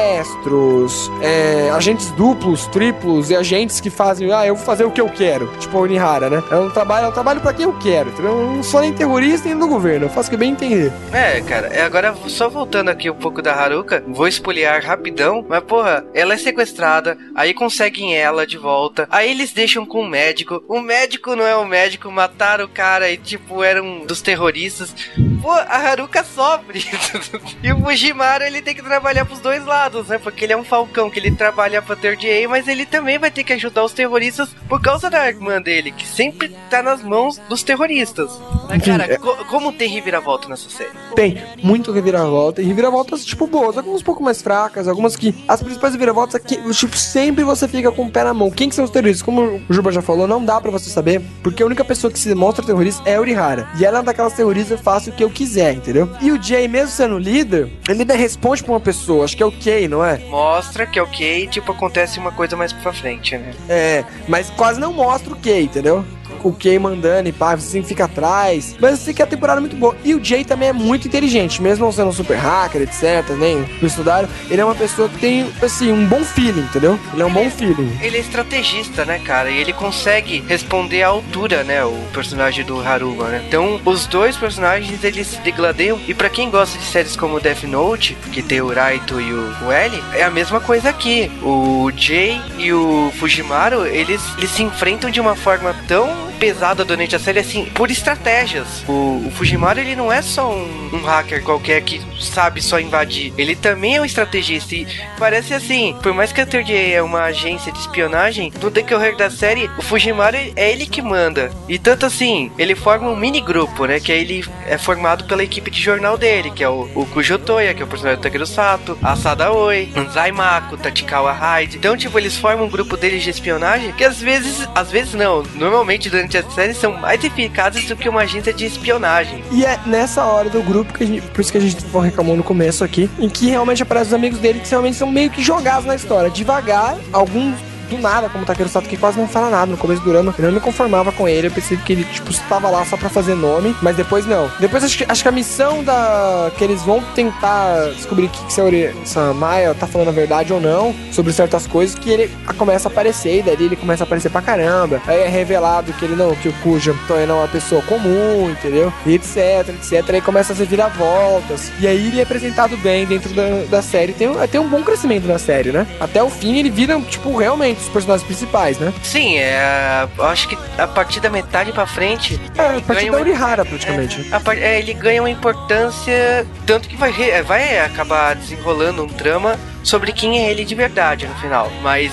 sequestros, 0.00 1.10
é, 1.20 1.70
agentes 1.70 2.10
duplos, 2.12 2.66
triplos 2.68 3.30
e 3.30 3.36
agentes 3.36 3.80
que 3.80 3.90
fazem, 3.90 4.32
ah, 4.32 4.46
eu 4.46 4.56
vou 4.56 4.64
fazer 4.64 4.84
o 4.84 4.90
que 4.90 5.00
eu 5.00 5.08
quero. 5.08 5.46
Tipo 5.58 5.78
a 5.78 5.80
Onihara, 5.82 6.30
né? 6.30 6.42
É 6.50 6.56
um 6.56 6.70
trabalho, 6.70 7.06
é 7.06 7.08
um 7.08 7.12
trabalho 7.12 7.40
pra 7.40 7.52
quem 7.52 7.64
eu 7.64 7.72
quero, 7.74 8.10
entendeu? 8.10 8.32
Eu 8.32 8.46
não 8.46 8.62
sou 8.62 8.80
nem 8.80 8.92
terrorista 8.92 9.48
nem 9.48 9.58
do 9.58 9.68
governo, 9.68 10.06
eu 10.06 10.10
faço 10.10 10.28
o 10.28 10.30
que 10.30 10.36
bem 10.36 10.52
entender. 10.52 10.92
É, 11.12 11.40
cara, 11.42 11.68
é, 11.68 11.82
agora 11.82 12.14
só 12.28 12.48
voltando 12.48 12.88
aqui 12.88 13.10
um 13.10 13.14
pouco 13.14 13.42
da 13.42 13.54
Haruka, 13.54 14.02
vou 14.08 14.26
espoliar 14.26 14.82
rapidão, 14.82 15.44
mas 15.48 15.62
porra, 15.62 16.04
ela 16.14 16.34
é 16.34 16.38
sequestrada, 16.38 17.16
aí 17.34 17.52
conseguem 17.52 18.16
ela 18.16 18.46
de 18.46 18.56
volta, 18.56 19.06
aí 19.10 19.30
eles 19.30 19.52
deixam 19.52 19.84
com 19.84 20.00
o 20.00 20.08
médico, 20.08 20.62
o 20.68 20.80
médico 20.80 21.36
não 21.36 21.46
é 21.46 21.56
o 21.56 21.66
médico, 21.66 22.10
mataram 22.10 22.64
o 22.64 22.68
cara 22.68 23.10
e 23.10 23.16
tipo, 23.16 23.62
eram 23.62 24.04
dos 24.06 24.20
terroristas. 24.20 24.94
Pô, 25.40 25.50
a 25.50 25.76
Haruka 25.76 26.22
sofre. 26.22 26.84
e 27.62 27.72
o 27.72 27.80
Fujimaru, 27.80 28.44
ele 28.44 28.62
tem 28.62 28.74
que 28.74 28.82
trabalhar 28.82 29.24
pros 29.24 29.40
dois 29.40 29.64
lados, 29.64 29.89
né? 30.08 30.18
Porque 30.18 30.44
ele 30.44 30.52
é 30.52 30.56
um 30.56 30.64
falcão, 30.64 31.10
que 31.10 31.18
ele 31.18 31.30
trabalha 31.30 31.82
pra 31.82 31.96
ter 31.96 32.16
DA, 32.16 32.48
mas 32.48 32.68
ele 32.68 32.86
também 32.86 33.18
vai 33.18 33.30
ter 33.30 33.44
que 33.44 33.52
ajudar 33.52 33.84
os 33.84 33.92
terroristas 33.92 34.50
por 34.68 34.80
causa 34.80 35.10
da 35.10 35.28
irmã 35.28 35.60
dele, 35.60 35.92
que 35.92 36.06
sempre 36.06 36.54
tá 36.68 36.82
nas 36.82 37.02
mãos 37.02 37.38
dos 37.48 37.62
terroristas. 37.62 38.30
Mas, 38.70 38.82
cara, 38.84 39.18
co- 39.18 39.36
como 39.46 39.72
tem 39.72 39.88
reviravolta 39.88 40.48
nessa 40.48 40.68
série? 40.70 40.90
Tem 41.14 41.42
muito 41.62 41.92
reviravolta, 41.92 42.62
e 42.62 42.64
reviravoltas, 42.66 43.24
tipo, 43.24 43.46
boas, 43.46 43.76
algumas 43.76 44.00
um 44.00 44.04
pouco 44.04 44.22
mais 44.22 44.40
fracas, 44.40 44.88
algumas 44.88 45.16
que. 45.16 45.34
As 45.48 45.62
principais 45.62 45.92
reviravoltas 45.92 46.36
é 46.36 46.38
que, 46.38 46.56
tipo, 46.72 46.96
sempre 46.96 47.44
você 47.44 47.66
fica 47.68 47.90
com 47.92 48.04
o 48.06 48.10
pé 48.10 48.24
na 48.24 48.32
mão. 48.34 48.50
Quem 48.50 48.68
que 48.68 48.74
são 48.74 48.84
os 48.84 48.90
terroristas? 48.90 49.22
Como 49.22 49.60
o 49.68 49.72
Juba 49.72 49.92
já 49.92 50.00
falou, 50.02 50.26
não 50.26 50.44
dá 50.44 50.60
pra 50.60 50.70
você 50.70 50.88
saber, 50.90 51.20
porque 51.42 51.62
a 51.62 51.66
única 51.66 51.84
pessoa 51.84 52.10
que 52.12 52.18
se 52.18 52.28
demonstra 52.28 52.64
terrorista 52.64 53.02
é 53.08 53.16
a 53.16 53.20
Urihara. 53.20 53.68
E 53.78 53.84
ela 53.84 53.98
é 53.98 54.02
daquelas 54.02 54.32
terroristas, 54.34 54.72
eu 54.78 54.78
faço 54.78 55.10
o 55.10 55.12
que 55.12 55.22
eu 55.24 55.30
quiser, 55.30 55.74
entendeu? 55.74 56.08
E 56.20 56.30
o 56.30 56.42
Jay, 56.42 56.68
mesmo 56.68 56.88
sendo 56.90 57.18
líder, 57.18 57.70
ele 57.88 58.00
ainda 58.00 58.14
responde 58.14 58.62
pra 58.62 58.72
uma 58.72 58.80
pessoa, 58.80 59.24
acho 59.24 59.36
que 59.36 59.42
é 59.42 59.46
o 59.46 59.52
Kay, 59.52 59.88
não 59.88 60.04
é? 60.04 60.18
Mostra 60.28 60.86
que 60.86 60.98
é 60.98 61.02
ok, 61.02 61.46
tipo, 61.48 61.72
acontece 61.72 62.18
uma 62.18 62.30
coisa 62.32 62.56
mais 62.56 62.72
pra 62.72 62.92
frente, 62.92 63.36
né? 63.36 63.52
É, 63.68 64.04
mas 64.28 64.50
quase 64.50 64.78
não 64.80 64.92
mostra 64.92 65.32
o 65.32 65.36
Kay, 65.36 65.64
entendeu? 65.64 66.04
O 66.42 66.52
Kay 66.52 66.78
mandando 66.78 67.28
e 67.28 67.32
pá, 67.32 67.54
você 67.54 67.82
fica 67.82 68.04
atrás. 68.04 68.76
Mas 68.80 68.94
assim 68.94 69.12
que 69.12 69.22
a 69.22 69.26
temporada 69.26 69.60
é 69.60 69.62
muito 69.62 69.76
boa. 69.76 69.96
E 70.04 70.14
o 70.14 70.22
Jay 70.22 70.44
também 70.44 70.68
é 70.68 70.72
muito 70.72 71.06
inteligente, 71.08 71.62
mesmo 71.62 71.84
não 71.84 71.92
sendo 71.92 72.08
um 72.08 72.12
super 72.12 72.36
hacker, 72.36 72.82
etc. 72.82 73.30
Nem 73.38 73.58
não 73.80 73.86
estudaram. 73.86 74.28
Ele 74.50 74.60
é 74.60 74.64
uma 74.64 74.74
pessoa 74.74 75.08
que 75.08 75.18
tem, 75.18 75.50
assim, 75.62 75.92
um 75.92 76.06
bom 76.06 76.24
feeling, 76.24 76.60
entendeu? 76.60 76.98
Ele 77.12 77.22
é 77.22 77.26
um 77.26 77.32
bom 77.32 77.50
feeling. 77.50 77.98
Ele 78.00 78.16
é 78.16 78.20
estrategista, 78.20 79.04
né, 79.04 79.18
cara? 79.18 79.50
E 79.50 79.58
ele 79.58 79.72
consegue 79.72 80.42
responder 80.46 81.02
à 81.02 81.08
altura, 81.08 81.64
né? 81.64 81.84
O 81.84 81.96
personagem 82.12 82.64
do 82.64 82.80
Haruma, 82.80 83.28
né? 83.28 83.44
Então, 83.46 83.80
os 83.84 84.06
dois 84.06 84.36
personagens, 84.36 85.02
eles 85.04 85.26
se 85.26 85.38
degladeiam. 85.40 85.98
E 86.06 86.14
pra 86.14 86.28
quem 86.28 86.50
gosta 86.50 86.78
de 86.78 86.84
séries 86.84 87.16
como 87.16 87.40
Death 87.40 87.64
Note, 87.64 88.16
que 88.32 88.42
tem 88.42 88.60
o 88.60 88.72
Raito 88.72 89.20
e 89.20 89.32
o, 89.32 89.66
o 89.66 89.72
L, 89.72 90.02
é 90.14 90.22
a 90.22 90.30
mesma 90.30 90.60
coisa 90.60 90.90
aqui. 90.90 91.30
O 91.42 91.90
Jay 91.96 92.40
e 92.58 92.72
o 92.72 93.12
Fujimaru, 93.18 93.86
eles, 93.86 94.22
eles 94.38 94.50
se 94.50 94.62
enfrentam 94.62 95.10
de 95.10 95.20
uma 95.20 95.34
forma 95.34 95.74
tão 95.86 96.19
pesada 96.40 96.84
durante 96.84 97.14
a 97.14 97.18
série, 97.18 97.38
assim, 97.38 97.66
por 97.66 97.90
estratégias. 97.90 98.82
O, 98.88 99.26
o 99.26 99.30
Fujimaru, 99.30 99.78
ele 99.78 99.94
não 99.94 100.10
é 100.10 100.22
só 100.22 100.50
um, 100.50 100.90
um 100.94 101.04
hacker 101.04 101.44
qualquer 101.44 101.82
que 101.82 102.00
sabe 102.18 102.62
só 102.62 102.80
invadir. 102.80 103.32
Ele 103.36 103.54
também 103.54 103.96
é 103.96 104.00
um 104.00 104.04
estrategista. 104.04 104.74
E 104.74 104.86
parece 105.18 105.52
assim, 105.52 105.94
por 106.02 106.14
mais 106.14 106.32
que 106.32 106.40
a 106.40 106.46
Third 106.46 106.74
é 106.74 107.02
uma 107.02 107.24
agência 107.24 107.70
de 107.70 107.78
espionagem, 107.78 108.52
no 108.60 108.70
decorrer 108.70 109.16
da 109.16 109.30
série, 109.30 109.70
o 109.78 109.82
Fujimaru 109.82 110.36
é 110.56 110.72
ele 110.72 110.86
que 110.86 111.02
manda. 111.02 111.52
E 111.68 111.78
tanto 111.78 112.06
assim, 112.06 112.50
ele 112.58 112.74
forma 112.74 113.10
um 113.10 113.16
mini 113.16 113.40
grupo, 113.40 113.84
né? 113.84 114.00
Que 114.00 114.10
ele 114.10 114.44
é 114.66 114.78
formado 114.78 115.24
pela 115.24 115.44
equipe 115.44 115.70
de 115.70 115.80
jornal 115.80 116.16
dele, 116.16 116.50
que 116.50 116.64
é 116.64 116.68
o, 116.68 116.88
o 116.94 117.06
Kujo 117.06 117.38
Toya, 117.38 117.74
que 117.74 117.82
é 117.82 117.84
o 117.84 117.88
personagem 117.88 118.18
do 118.18 118.22
Takeru 118.22 118.46
Sato, 118.46 118.98
a 119.02 119.14
Sada 119.14 119.52
Oi, 119.52 119.92
Zaimaku, 120.12 120.78
Tachikawa 120.78 121.32
Hyde. 121.32 121.76
Então, 121.76 121.96
tipo, 121.96 122.18
eles 122.18 122.36
formam 122.36 122.66
um 122.66 122.70
grupo 122.70 122.96
deles 122.96 123.22
de 123.22 123.30
espionagem 123.30 123.92
que 123.92 124.04
às 124.04 124.20
vezes, 124.20 124.66
às 124.74 124.90
vezes 124.90 125.14
não, 125.14 125.42
normalmente 125.54 126.08
durante 126.08 126.29
a 126.38 126.50
série 126.50 126.74
são 126.74 126.92
mais 126.92 127.22
eficazes 127.22 127.86
do 127.86 127.96
que 127.96 128.08
uma 128.08 128.22
agência 128.22 128.52
de 128.52 128.64
espionagem. 128.64 129.42
E 129.50 129.64
é 129.64 129.78
nessa 129.86 130.24
hora 130.24 130.48
do 130.48 130.62
grupo 130.62 130.92
que 130.92 131.06
gente. 131.06 131.26
Por 131.28 131.40
isso 131.40 131.52
que 131.52 131.58
a 131.58 131.60
gente 131.60 131.84
reclamou 132.02 132.36
no 132.36 132.42
começo 132.42 132.84
aqui. 132.84 133.10
Em 133.18 133.28
que 133.28 133.48
realmente 133.48 133.82
aparecem 133.82 134.08
os 134.08 134.14
amigos 134.14 134.38
dele 134.38 134.60
que 134.60 134.68
realmente 134.68 134.96
são 134.96 135.10
meio 135.10 135.30
que 135.30 135.42
jogados 135.42 135.84
na 135.84 135.94
história. 135.94 136.30
Devagar, 136.30 136.96
alguns 137.12 137.69
do 137.90 137.98
nada, 137.98 138.28
como 138.28 138.44
Takeru 138.44 138.68
Sato, 138.68 138.88
que 138.88 138.96
quase 138.96 139.18
não 139.18 139.28
fala 139.28 139.50
nada 139.50 139.70
no 139.70 139.76
começo 139.76 140.00
do 140.02 140.10
drama. 140.10 140.34
Eu 140.38 140.44
não 140.46 140.52
me 140.52 140.60
conformava 140.60 141.12
com 141.12 141.28
ele. 141.28 141.48
Eu 141.48 141.50
pensei 141.50 141.76
que 141.76 141.92
ele, 141.92 142.04
tipo, 142.04 142.30
estava 142.30 142.68
lá 142.70 142.84
só 142.84 142.96
pra 142.96 143.08
fazer 143.08 143.34
nome. 143.34 143.74
Mas 143.82 143.96
depois 143.96 144.24
não. 144.26 144.50
Depois 144.58 144.82
acho 144.84 144.96
que, 144.98 145.04
acho 145.08 145.22
que 145.22 145.28
a 145.28 145.32
missão 145.32 145.82
da. 145.84 146.50
que 146.56 146.64
eles 146.64 146.82
vão 146.82 147.02
tentar 147.14 147.90
descobrir 147.96 148.26
o 148.26 148.28
que, 148.28 148.38
que 148.40 148.46
essa, 148.46 148.62
Ori- 148.62 148.94
essa 149.02 149.32
Maia 149.34 149.74
tá 149.74 149.86
falando 149.86 150.08
a 150.08 150.12
verdade 150.12 150.52
ou 150.52 150.60
não. 150.60 150.94
Sobre 151.12 151.32
certas 151.32 151.66
coisas. 151.66 151.98
Que 151.98 152.10
ele 152.10 152.30
começa 152.56 152.88
a 152.88 152.90
aparecer. 152.92 153.38
E 153.38 153.42
daí 153.42 153.56
ele 153.60 153.76
começa 153.76 154.04
a 154.04 154.06
aparecer 154.06 154.30
pra 154.30 154.40
caramba. 154.42 155.00
Aí 155.06 155.20
é 155.20 155.28
revelado 155.28 155.92
que 155.92 156.04
ele 156.04 156.16
não. 156.16 156.34
que 156.34 156.48
o 156.48 156.52
Kuja 156.62 156.94
Toya 157.06 157.26
não 157.26 157.36
é 157.36 157.40
uma 157.40 157.48
pessoa 157.48 157.82
comum, 157.82 158.50
entendeu? 158.50 158.92
E 159.06 159.14
etc, 159.14 159.68
etc. 159.68 160.08
Aí 160.14 160.20
começa 160.20 160.52
a 160.52 160.56
se 160.56 160.64
virar 160.64 160.88
voltas. 160.88 161.70
E 161.80 161.86
aí 161.86 162.08
ele 162.08 162.20
é 162.20 162.22
apresentado 162.22 162.76
bem 162.78 163.06
dentro 163.06 163.30
da, 163.34 163.64
da 163.68 163.82
série. 163.82 164.12
Tem, 164.12 164.28
tem 164.50 164.60
um 164.60 164.68
bom 164.68 164.82
crescimento 164.82 165.26
na 165.26 165.38
série, 165.38 165.72
né? 165.72 165.86
Até 165.98 166.22
o 166.22 166.30
fim 166.30 166.58
ele 166.58 166.70
vira, 166.70 166.98
tipo, 167.02 167.36
realmente 167.36 167.79
os 167.82 167.88
personagens 167.88 168.26
principais, 168.26 168.78
né? 168.78 168.92
Sim, 169.02 169.36
é. 169.38 170.06
eu 170.16 170.24
Acho 170.24 170.48
que 170.48 170.58
a 170.78 170.86
partir 170.86 171.20
da 171.20 171.30
metade 171.30 171.72
pra 171.72 171.86
frente. 171.86 172.40
É, 172.56 172.60
a 172.62 172.72
ele 172.72 172.82
partir 172.82 173.06
da 173.10 173.16
uma- 173.16 173.20
Urihara, 173.20 173.64
praticamente. 173.64 174.28
É, 174.30 174.34
a 174.36 174.40
par- 174.40 174.58
é, 174.58 174.78
ele 174.78 174.94
ganha 174.94 175.22
uma 175.22 175.30
importância. 175.30 176.46
Tanto 176.66 176.88
que 176.88 176.96
vai, 176.96 177.10
re- 177.10 177.42
vai 177.42 177.78
acabar 177.80 178.34
desenrolando 178.34 179.02
um 179.04 179.08
trama 179.08 179.58
sobre 179.82 180.12
quem 180.12 180.38
é 180.44 180.50
ele 180.50 180.64
de 180.64 180.74
verdade 180.74 181.26
no 181.26 181.34
final. 181.36 181.70
Mas 181.82 182.12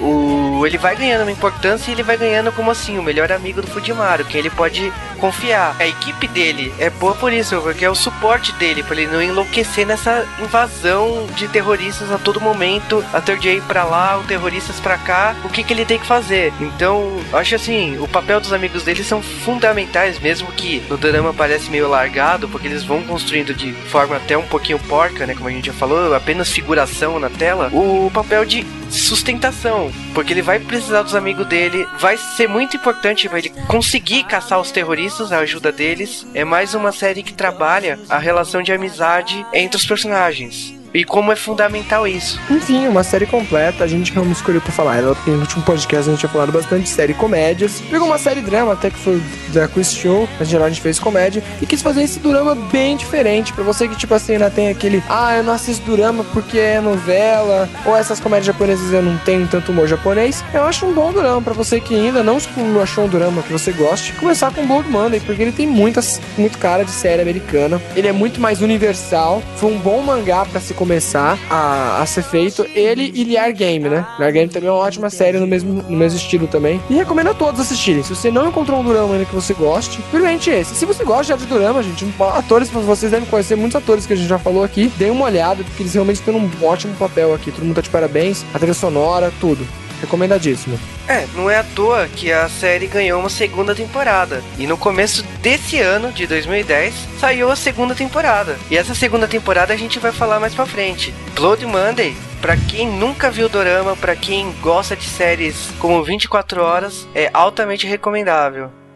o, 0.00 0.47
ele 0.66 0.78
vai 0.78 0.96
ganhando 0.96 1.22
uma 1.22 1.32
importância 1.32 1.90
e 1.90 1.94
ele 1.94 2.02
vai 2.02 2.16
ganhando 2.16 2.52
como 2.52 2.70
assim, 2.70 2.98
o 2.98 3.02
melhor 3.02 3.30
amigo 3.32 3.60
do 3.60 3.68
Fujimaru, 3.68 4.24
que 4.24 4.36
ele 4.36 4.50
pode 4.50 4.92
confiar. 5.18 5.76
A 5.78 5.86
equipe 5.86 6.26
dele 6.28 6.72
é 6.78 6.90
boa 6.90 7.14
por 7.14 7.32
isso, 7.32 7.60
porque 7.60 7.84
é 7.84 7.90
o 7.90 7.94
suporte 7.94 8.52
dele, 8.52 8.82
pra 8.82 8.96
ele 8.96 9.10
não 9.10 9.22
enlouquecer 9.22 9.86
nessa 9.86 10.26
invasão 10.40 11.26
de 11.34 11.48
terroristas 11.48 12.10
a 12.10 12.18
todo 12.18 12.40
momento. 12.40 13.04
A 13.12 13.20
Third 13.20 13.48
Eye 13.48 13.60
pra 13.60 13.84
lá, 13.84 14.18
os 14.18 14.26
terroristas 14.26 14.80
pra 14.80 14.96
cá, 14.96 15.34
o 15.44 15.48
que, 15.48 15.62
que 15.62 15.72
ele 15.72 15.84
tem 15.84 15.98
que 15.98 16.06
fazer? 16.06 16.52
Então, 16.60 17.18
acho 17.32 17.54
assim, 17.54 17.98
o 17.98 18.08
papel 18.08 18.40
dos 18.40 18.52
amigos 18.52 18.82
dele 18.82 19.02
são 19.02 19.22
fundamentais, 19.22 20.18
mesmo 20.18 20.50
que 20.52 20.82
no 20.88 20.96
drama 20.96 21.34
parece 21.34 21.70
meio 21.70 21.88
largado, 21.88 22.48
porque 22.48 22.66
eles 22.66 22.84
vão 22.84 23.02
construindo 23.02 23.54
de 23.54 23.72
forma 23.72 24.16
até 24.16 24.36
um 24.36 24.46
pouquinho 24.46 24.78
porca, 24.78 25.26
né? 25.26 25.34
Como 25.34 25.48
a 25.48 25.52
gente 25.52 25.66
já 25.66 25.72
falou, 25.72 26.14
apenas 26.14 26.50
figuração 26.50 27.18
na 27.18 27.28
tela. 27.30 27.70
O 27.72 28.10
papel 28.12 28.44
de 28.44 28.66
sustentação, 28.90 29.90
porque 30.14 30.32
ele 30.32 30.42
vai 30.48 30.58
precisar 30.58 31.02
dos 31.02 31.14
amigos 31.14 31.46
dele, 31.46 31.86
vai 31.98 32.16
ser 32.16 32.48
muito 32.48 32.74
importante 32.74 33.28
pra 33.28 33.38
ele 33.38 33.52
conseguir 33.66 34.24
caçar 34.24 34.58
os 34.58 34.70
terroristas, 34.70 35.30
a 35.30 35.40
ajuda 35.40 35.70
deles. 35.70 36.26
É 36.32 36.42
mais 36.42 36.72
uma 36.72 36.90
série 36.90 37.22
que 37.22 37.34
trabalha 37.34 37.98
a 38.08 38.16
relação 38.16 38.62
de 38.62 38.72
amizade 38.72 39.44
entre 39.52 39.76
os 39.76 39.84
personagens. 39.84 40.77
E 40.92 41.04
como 41.04 41.30
é 41.32 41.36
fundamental 41.36 42.06
isso. 42.06 42.40
Enfim, 42.50 42.86
uma 42.86 43.02
série 43.02 43.26
completa. 43.26 43.84
A 43.84 43.86
gente 43.86 44.12
realmente 44.12 44.36
escolheu 44.36 44.60
pra 44.60 44.72
falar 44.72 45.02
no 45.02 45.16
último 45.40 45.62
podcast 45.62 46.08
a 46.08 46.12
gente 46.12 46.20
tinha 46.20 46.30
falado 46.30 46.50
bastante 46.50 46.84
de 46.84 46.88
série 46.88 47.14
comédias. 47.14 47.80
Pegou 47.90 48.06
uma 48.06 48.18
série 48.18 48.40
drama, 48.40 48.72
até 48.72 48.90
que 48.90 48.98
foi 48.98 49.22
da 49.52 49.68
Chris 49.68 49.92
Show. 49.92 50.28
Mas 50.38 50.48
em 50.48 50.52
geral 50.52 50.66
a 50.66 50.70
gente 50.70 50.80
fez 50.80 50.98
comédia. 50.98 51.42
E 51.60 51.66
quis 51.66 51.82
fazer 51.82 52.02
esse 52.02 52.18
drama 52.18 52.54
bem 52.54 52.96
diferente. 52.96 53.52
Pra 53.52 53.62
você 53.64 53.86
que, 53.86 53.96
tipo 53.96 54.14
assim, 54.14 54.34
ainda 54.34 54.50
tem 54.50 54.68
aquele. 54.68 55.02
Ah, 55.08 55.36
eu 55.36 55.44
não 55.44 55.52
assisto 55.52 55.90
drama 55.90 56.24
porque 56.32 56.58
é 56.58 56.80
novela. 56.80 57.68
Ou 57.84 57.96
essas 57.96 58.18
comédias 58.18 58.46
japonesas 58.46 58.92
eu 58.92 59.02
não 59.02 59.16
tenho 59.18 59.46
tanto 59.46 59.72
humor 59.72 59.86
japonês. 59.86 60.42
Eu 60.54 60.64
acho 60.64 60.86
um 60.86 60.92
bom 60.92 61.12
drama 61.12 61.42
pra 61.42 61.52
você 61.52 61.80
que 61.80 61.94
ainda 61.94 62.22
não 62.22 62.38
achou 62.82 63.04
um 63.04 63.08
drama 63.08 63.42
que 63.42 63.52
você 63.52 63.72
goste. 63.72 64.12
Começar 64.14 64.52
com 64.52 64.66
Blood 64.66 64.88
Monday, 64.88 65.20
porque 65.20 65.42
ele 65.42 65.52
tem 65.52 65.66
muitas, 65.66 66.20
muito 66.36 66.58
cara 66.58 66.84
de 66.84 66.90
série 66.90 67.20
americana. 67.20 67.80
Ele 67.94 68.08
é 68.08 68.12
muito 68.12 68.40
mais 68.40 68.62
universal. 68.62 69.42
Foi 69.56 69.70
um 69.70 69.78
bom 69.78 70.00
mangá 70.00 70.44
pra 70.44 70.60
se 70.60 70.74
começar 70.78 71.36
a, 71.50 72.00
a 72.00 72.06
ser 72.06 72.22
feito. 72.22 72.64
Ele 72.74 73.10
e 73.12 73.24
Liar 73.24 73.52
Game, 73.52 73.88
né? 73.88 74.06
Liar 74.18 74.32
Game 74.32 74.48
também 74.48 74.68
é 74.68 74.72
uma 74.72 74.78
ótima 74.78 75.10
série 75.10 75.38
no 75.38 75.46
mesmo, 75.46 75.82
no 75.82 75.96
mesmo 75.96 76.16
estilo 76.16 76.46
também. 76.46 76.80
E 76.88 76.94
recomendo 76.94 77.30
a 77.30 77.34
todos 77.34 77.60
assistirem. 77.60 78.02
Se 78.04 78.14
você 78.14 78.30
não 78.30 78.48
encontrou 78.48 78.78
um 78.78 78.84
Durama 78.84 79.14
ainda 79.14 79.24
que 79.24 79.34
você 79.34 79.52
goste, 79.52 79.98
experimente 79.98 80.48
esse. 80.48 80.76
Se 80.76 80.86
você 80.86 81.04
gosta 81.04 81.36
de 81.36 81.46
Durama, 81.46 81.82
gente, 81.82 82.06
atores, 82.32 82.70
vocês 82.70 83.10
devem 83.10 83.28
conhecer 83.28 83.56
muitos 83.56 83.74
atores 83.74 84.06
que 84.06 84.12
a 84.12 84.16
gente 84.16 84.28
já 84.28 84.38
falou 84.38 84.62
aqui. 84.62 84.92
Dê 84.96 85.10
uma 85.10 85.24
olhada, 85.24 85.64
porque 85.64 85.82
eles 85.82 85.92
realmente 85.92 86.22
têm 86.22 86.34
um 86.34 86.48
ótimo 86.64 86.94
papel 86.94 87.34
aqui. 87.34 87.50
Todo 87.50 87.64
mundo 87.64 87.74
tá 87.74 87.82
de 87.82 87.90
parabéns. 87.90 88.44
A 88.54 88.58
trilha 88.58 88.74
sonora, 88.74 89.32
tudo. 89.40 89.66
Recomendadíssimo. 90.00 90.78
É, 91.08 91.26
não 91.34 91.50
é 91.50 91.58
à 91.58 91.64
toa 91.64 92.06
que 92.08 92.32
a 92.32 92.48
série 92.48 92.86
ganhou 92.86 93.20
uma 93.20 93.28
segunda 93.28 93.74
temporada. 93.74 94.42
E 94.58 94.66
no 94.66 94.76
começo 94.76 95.22
desse 95.42 95.78
ano, 95.78 96.12
de 96.12 96.26
2010, 96.26 96.94
saiu 97.18 97.50
a 97.50 97.56
segunda 97.56 97.94
temporada. 97.94 98.56
E 98.70 98.76
essa 98.76 98.94
segunda 98.94 99.26
temporada 99.26 99.72
a 99.72 99.76
gente 99.76 99.98
vai 99.98 100.12
falar 100.12 100.40
mais 100.40 100.54
pra 100.54 100.66
frente. 100.66 101.12
Blood 101.34 101.66
Monday, 101.66 102.16
pra 102.40 102.56
quem 102.56 102.88
nunca 102.88 103.30
viu 103.30 103.48
Dorama, 103.48 103.96
pra 103.96 104.16
quem 104.16 104.52
gosta 104.60 104.96
de 104.96 105.04
séries 105.04 105.70
como 105.78 106.02
24 106.02 106.62
horas, 106.62 107.06
é 107.14 107.30
altamente 107.32 107.86
recomendável.「 107.86 108.87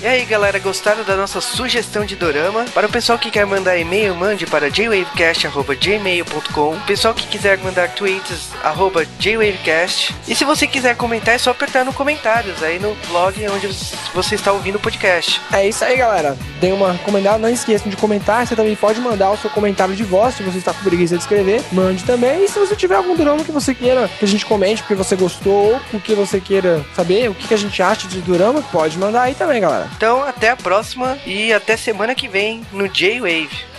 E 0.00 0.06
aí, 0.06 0.24
galera, 0.24 0.60
gostaram 0.60 1.02
da 1.02 1.16
nossa 1.16 1.40
sugestão 1.40 2.04
de 2.04 2.14
dorama? 2.14 2.64
Para 2.72 2.86
o 2.86 2.90
pessoal 2.90 3.18
que 3.18 3.32
quer 3.32 3.44
mandar 3.44 3.76
e-mail, 3.76 4.14
mande 4.14 4.46
para 4.46 4.70
jwavecast.gmail.com. 4.70 6.80
Pessoal 6.86 7.12
que 7.12 7.26
quiser 7.26 7.58
mandar 7.58 7.88
tweets, 7.88 8.50
arroba 8.62 9.04
jwavecast. 9.18 10.14
E 10.28 10.36
se 10.36 10.44
você 10.44 10.68
quiser 10.68 10.96
comentar, 10.96 11.34
é 11.34 11.38
só 11.38 11.50
apertar 11.50 11.84
no 11.84 11.92
comentários 11.92 12.62
aí 12.62 12.78
no 12.78 12.94
blog 13.08 13.44
onde 13.48 13.66
você 14.22 14.34
está 14.34 14.50
ouvindo 14.50 14.76
o 14.76 14.80
podcast. 14.80 15.40
É 15.52 15.68
isso 15.68 15.84
aí, 15.84 15.96
galera. 15.96 16.36
Dê 16.60 16.72
uma 16.72 16.98
comentada, 16.98 17.38
não 17.38 17.48
esqueçam 17.48 17.88
de 17.88 17.96
comentar. 17.96 18.44
Você 18.44 18.56
também 18.56 18.74
pode 18.74 19.00
mandar 19.00 19.30
o 19.30 19.36
seu 19.36 19.48
comentário 19.48 19.94
de 19.94 20.02
voz, 20.02 20.34
se 20.34 20.42
você 20.42 20.58
está 20.58 20.74
com 20.74 20.82
preguiça 20.82 21.14
de 21.14 21.22
escrever, 21.22 21.62
mande 21.70 22.02
também. 22.02 22.44
E 22.44 22.48
se 22.48 22.58
você 22.58 22.74
tiver 22.74 22.96
algum 22.96 23.14
drama 23.14 23.44
que 23.44 23.52
você 23.52 23.72
queira 23.72 24.10
que 24.18 24.24
a 24.24 24.28
gente 24.28 24.44
comente, 24.44 24.82
porque 24.82 24.96
você 24.96 25.14
gostou, 25.14 25.74
ou 25.74 25.80
porque 25.92 26.16
você 26.16 26.40
queira 26.40 26.84
saber 26.96 27.30
o 27.30 27.34
que 27.34 27.54
a 27.54 27.56
gente 27.56 27.80
acha 27.80 28.08
de 28.08 28.20
drama, 28.20 28.60
pode 28.72 28.98
mandar 28.98 29.22
aí 29.22 29.36
também, 29.36 29.60
galera. 29.60 29.88
Então, 29.96 30.24
até 30.24 30.50
a 30.50 30.56
próxima 30.56 31.16
e 31.24 31.52
até 31.52 31.76
semana 31.76 32.12
que 32.12 32.26
vem 32.26 32.66
no 32.72 32.88
J-Wave. 32.88 33.77